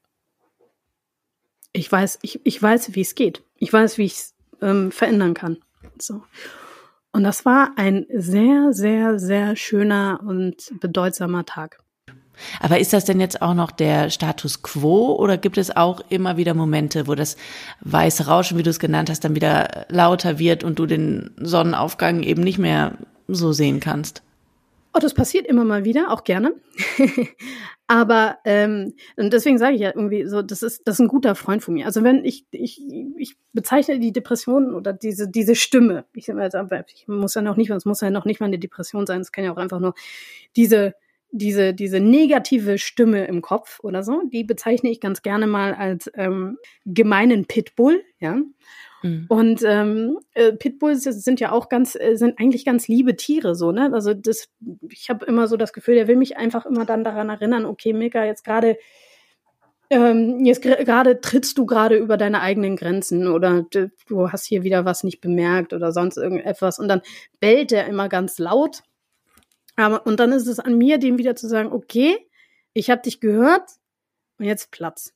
[1.73, 3.43] Ich weiß, ich, ich weiß, wie es geht.
[3.57, 5.59] Ich weiß, wie ich es ähm, verändern kann.
[5.97, 6.23] So.
[7.13, 11.80] Und das war ein sehr, sehr, sehr schöner und bedeutsamer Tag.
[12.59, 16.37] Aber ist das denn jetzt auch noch der Status quo oder gibt es auch immer
[16.37, 17.37] wieder Momente, wo das
[17.81, 22.23] weiße Rauschen, wie du es genannt hast, dann wieder lauter wird und du den Sonnenaufgang
[22.23, 24.23] eben nicht mehr so sehen kannst?
[24.93, 26.53] Oh, das passiert immer mal wieder, auch gerne.
[27.87, 31.35] Aber ähm, und deswegen sage ich ja irgendwie so, das ist das ist ein guter
[31.35, 31.85] Freund von mir.
[31.85, 32.81] Also wenn ich ich
[33.17, 37.85] ich bezeichne die Depression oder diese diese Stimme, ich, ich muss ja noch nicht, es
[37.85, 39.93] muss ja noch nicht mal eine Depression sein, es kann ja auch einfach nur
[40.55, 40.93] diese
[41.31, 46.11] diese, diese negative Stimme im Kopf oder so, die bezeichne ich ganz gerne mal als
[46.15, 48.37] ähm, gemeinen Pitbull, ja.
[49.03, 49.25] Mhm.
[49.29, 53.71] Und ähm, äh, Pitbulls sind ja auch ganz, äh, sind eigentlich ganz liebe Tiere, so,
[53.71, 53.91] ne?
[53.93, 54.49] Also das,
[54.89, 57.93] ich habe immer so das Gefühl, der will mich einfach immer dann daran erinnern, okay,
[57.93, 58.77] Mika, jetzt gerade
[59.89, 63.65] ähm, jetzt gerade trittst du gerade über deine eigenen Grenzen oder
[64.07, 67.01] du hast hier wieder was nicht bemerkt oder sonst irgendetwas und dann
[67.41, 68.83] bellt er immer ganz laut
[69.75, 72.17] aber, und dann ist es an mir, dem wieder zu sagen, okay,
[72.73, 73.69] ich habe dich gehört
[74.37, 75.13] und jetzt Platz.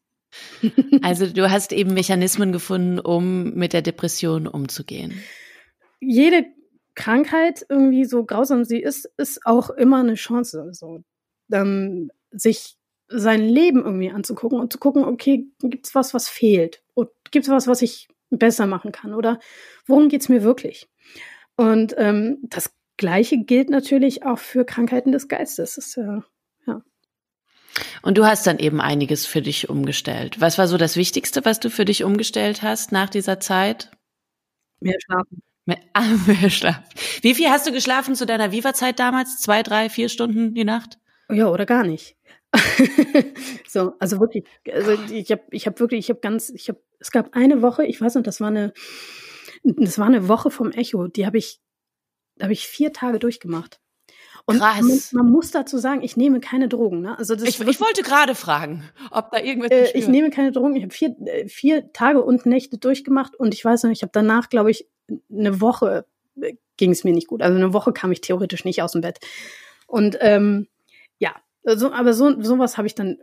[1.02, 5.14] Also du hast eben Mechanismen gefunden, um mit der Depression umzugehen.
[6.02, 6.46] Jede
[6.96, 11.04] Krankheit, irgendwie so grausam sie ist, ist auch immer eine Chance, so,
[11.52, 12.78] ähm, sich
[13.08, 16.82] sein Leben irgendwie anzugucken und zu gucken, okay, gibt's was, was fehlt?
[16.94, 19.14] Und gibt's was, was ich besser machen kann?
[19.14, 19.40] Oder
[19.86, 20.90] worum geht's mir wirklich?
[21.56, 25.76] Und ähm, das Gleiche gilt natürlich auch für Krankheiten des Geistes.
[25.76, 26.24] Das ist ja,
[26.66, 26.82] ja.
[28.02, 30.40] Und du hast dann eben einiges für dich umgestellt.
[30.40, 33.92] Was war so das Wichtigste, was du für dich umgestellt hast nach dieser Zeit?
[34.80, 35.42] Mehr schlafen.
[35.66, 36.84] Mehr, ah, mehr schlafen.
[37.22, 39.42] Wie viel hast du geschlafen zu deiner Viva-Zeit damals?
[39.42, 41.00] Zwei, drei, vier Stunden die Nacht?
[41.30, 42.16] Ja, oder gar nicht.
[43.68, 47.12] so, also wirklich, also ich habe ich hab wirklich, ich habe ganz, ich habe, es
[47.12, 48.74] gab eine Woche, ich weiß nicht, das war eine,
[49.64, 51.60] das war eine Woche vom Echo, die habe ich
[52.38, 53.80] da habe ich vier Tage durchgemacht.
[54.46, 54.60] Und.
[54.60, 57.02] Man, man, muss dazu sagen, ich nehme keine Drogen.
[57.02, 57.18] Ne?
[57.18, 59.72] Also das ich, ich wollte gerade fragen, ob da irgendwas.
[59.72, 60.76] Äh, ich nehme keine Drogen.
[60.76, 64.12] Ich habe vier, äh, vier Tage und Nächte durchgemacht und ich weiß noch, ich habe
[64.14, 64.88] danach, glaube ich,
[65.32, 66.06] eine Woche
[66.40, 67.42] äh, ging es mir nicht gut.
[67.42, 69.20] Also eine Woche kam ich theoretisch nicht aus dem Bett.
[69.88, 70.68] Und ähm,
[71.18, 71.34] ja,
[71.64, 73.18] so, aber so sowas habe ich dann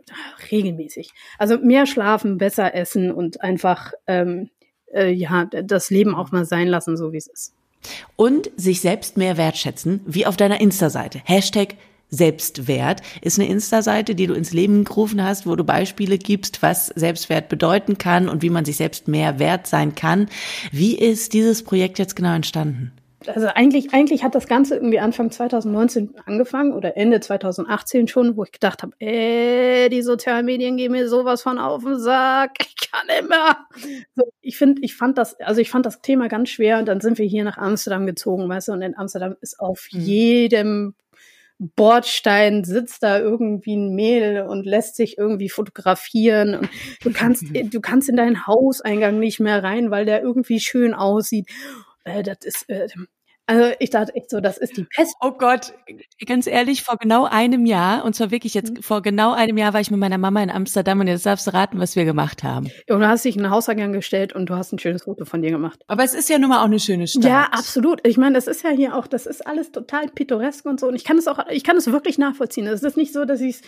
[0.51, 1.11] regelmäßig.
[1.37, 4.49] Also mehr schlafen, besser essen und einfach ähm,
[4.93, 7.55] äh, ja das Leben auch mal sein lassen, so wie es ist.
[8.15, 11.21] Und sich selbst mehr wertschätzen, wie auf deiner Insta-Seite.
[11.23, 11.75] Hashtag
[12.09, 16.87] Selbstwert ist eine Insta-Seite, die du ins Leben gerufen hast, wo du Beispiele gibst, was
[16.87, 20.29] Selbstwert bedeuten kann und wie man sich selbst mehr wert sein kann.
[20.71, 22.91] Wie ist dieses Projekt jetzt genau entstanden?
[23.27, 28.43] Also eigentlich, eigentlich hat das Ganze irgendwie Anfang 2019 angefangen oder Ende 2018 schon, wo
[28.43, 32.91] ich gedacht habe, äh, die sozialen Medien gehen mir sowas von auf den Sack, ich
[32.91, 33.57] kann immer.
[34.15, 37.01] So, ich finde, ich fand das, also ich fand das Thema ganz schwer und dann
[37.01, 40.01] sind wir hier nach Amsterdam gezogen, weißt du, und in Amsterdam ist auf mhm.
[40.01, 40.95] jedem
[41.59, 46.69] Bordstein sitzt da irgendwie ein Mädel und lässt sich irgendwie fotografieren und
[47.03, 51.47] du kannst, du kannst in deinen Hauseingang nicht mehr rein, weil der irgendwie schön aussieht.
[52.03, 52.87] Äh, das ist, äh,
[53.45, 55.15] also ich dachte echt so, das ist die Pest.
[55.19, 55.73] Oh Gott,
[56.25, 58.81] ganz ehrlich, vor genau einem Jahr, und zwar wirklich jetzt, mhm.
[58.81, 61.53] vor genau einem Jahr war ich mit meiner Mama in Amsterdam und jetzt darfst du
[61.53, 62.71] raten, was wir gemacht haben.
[62.89, 65.41] Und du hast dich in den Hauseingang gestellt und du hast ein schönes Foto von
[65.41, 65.81] dir gemacht.
[65.87, 67.25] Aber es ist ja nun mal auch eine schöne Stadt.
[67.25, 68.05] Ja, absolut.
[68.07, 70.87] Ich meine, das ist ja hier auch, das ist alles total pittoresk und so.
[70.87, 72.65] Und ich kann es auch, ich kann es wirklich nachvollziehen.
[72.67, 73.61] Es ist nicht so, dass ich es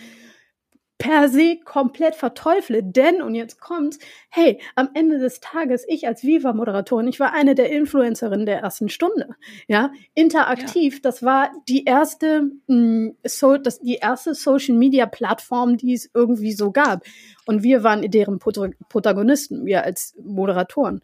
[0.98, 3.98] per se komplett verteufle, denn, und jetzt kommt's,
[4.30, 8.88] hey, am Ende des Tages, ich als Viva-Moderatorin, ich war eine der Influencerinnen der ersten
[8.88, 9.36] Stunde,
[9.68, 11.00] ja, interaktiv, ja.
[11.02, 16.72] das war die erste, mh, mm, so, das, die erste Social-Media-Plattform, die es irgendwie so
[16.72, 17.04] gab.
[17.44, 21.02] Und wir waren deren Protagonisten, wir als Moderatoren.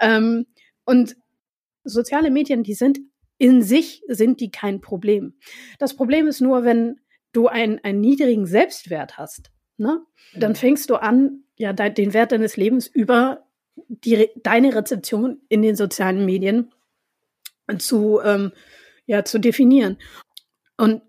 [0.00, 0.46] Ähm,
[0.84, 1.16] und
[1.84, 3.00] soziale Medien, die sind
[3.38, 5.34] in sich, sind die kein Problem.
[5.78, 7.00] Das Problem ist nur, wenn
[7.32, 10.00] du einen, einen niedrigen Selbstwert hast, ne,
[10.34, 13.44] dann fängst du an, ja, de den Wert deines Lebens über
[13.88, 16.72] die, deine Rezeption in den sozialen Medien
[17.78, 18.52] zu, ähm,
[19.06, 19.98] ja, zu definieren.
[20.76, 21.02] Und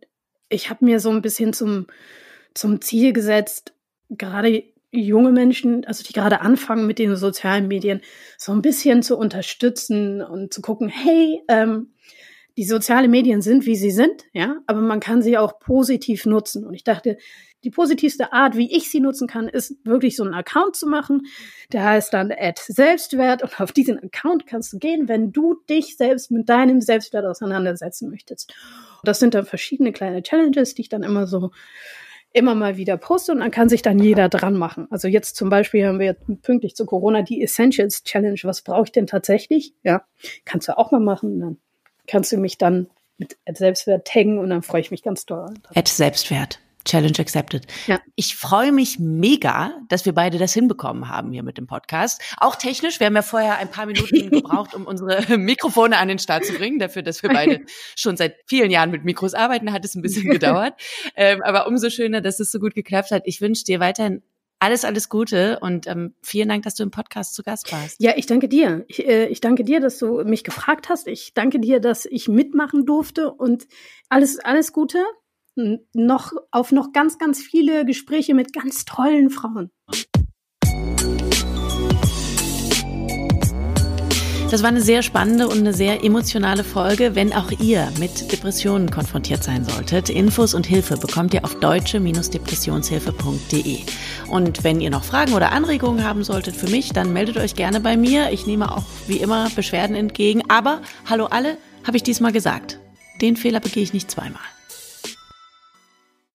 [0.49, 1.87] ich habe mir so ein bisschen zum,
[2.53, 3.73] zum Ziel gesetzt,
[4.09, 8.01] gerade junge Menschen, also die gerade anfangen mit den sozialen Medien,
[8.37, 11.93] so ein bisschen zu unterstützen und zu gucken, hey, ähm,
[12.57, 16.65] die sozialen Medien sind, wie sie sind, ja, aber man kann sie auch positiv nutzen.
[16.65, 17.17] Und ich dachte,
[17.63, 21.23] die positivste Art, wie ich sie nutzen kann, ist wirklich so einen Account zu machen.
[21.71, 25.95] Der heißt dann Add Selbstwert und auf diesen Account kannst du gehen, wenn du dich
[25.95, 28.53] selbst mit deinem Selbstwert auseinandersetzen möchtest.
[29.03, 31.51] Das sind dann verschiedene kleine Challenges, die ich dann immer so
[32.33, 34.87] immer mal wieder poste und dann kann sich dann jeder dran machen.
[34.89, 38.39] Also jetzt zum Beispiel haben wir pünktlich zu Corona die Essentials Challenge.
[38.43, 39.75] Was brauche ich denn tatsächlich?
[39.83, 40.05] Ja,
[40.45, 41.39] kannst du auch mal machen.
[41.39, 41.57] Dann
[42.11, 42.87] kannst du mich dann
[43.17, 45.53] mit Selbstwert taggen und dann freue ich mich ganz doll.
[45.73, 46.59] Ad Selbstwert.
[46.83, 47.67] Challenge accepted.
[47.85, 47.99] Ja.
[48.15, 52.19] Ich freue mich mega, dass wir beide das hinbekommen haben hier mit dem Podcast.
[52.37, 52.99] Auch technisch.
[52.99, 56.53] Wir haben ja vorher ein paar Minuten gebraucht, um unsere Mikrofone an den Start zu
[56.53, 56.79] bringen.
[56.79, 57.61] Dafür, dass wir beide
[57.95, 60.73] schon seit vielen Jahren mit Mikros arbeiten, hat es ein bisschen gedauert.
[61.15, 63.21] Ähm, aber umso schöner, dass es so gut geklappt hat.
[63.25, 64.23] Ich wünsche dir weiterhin
[64.61, 67.95] alles, alles Gute und ähm, vielen Dank, dass du im Podcast zu Gast warst.
[67.99, 68.85] Ja, ich danke dir.
[68.87, 71.07] Ich, äh, ich danke dir, dass du mich gefragt hast.
[71.07, 73.67] Ich danke dir, dass ich mitmachen durfte und
[74.09, 75.03] alles, alles Gute
[75.55, 79.71] noch auf noch ganz, ganz viele Gespräche mit ganz tollen Frauen.
[84.51, 87.15] Das war eine sehr spannende und eine sehr emotionale Folge.
[87.15, 93.77] Wenn auch ihr mit Depressionen konfrontiert sein solltet, Infos und Hilfe bekommt ihr auf deutsche-depressionshilfe.de.
[94.27, 97.79] Und wenn ihr noch Fragen oder Anregungen haben solltet für mich, dann meldet euch gerne
[97.79, 98.31] bei mir.
[98.31, 100.41] Ich nehme auch wie immer Beschwerden entgegen.
[100.49, 102.77] Aber hallo alle, habe ich diesmal gesagt.
[103.21, 104.41] Den Fehler begehe ich nicht zweimal.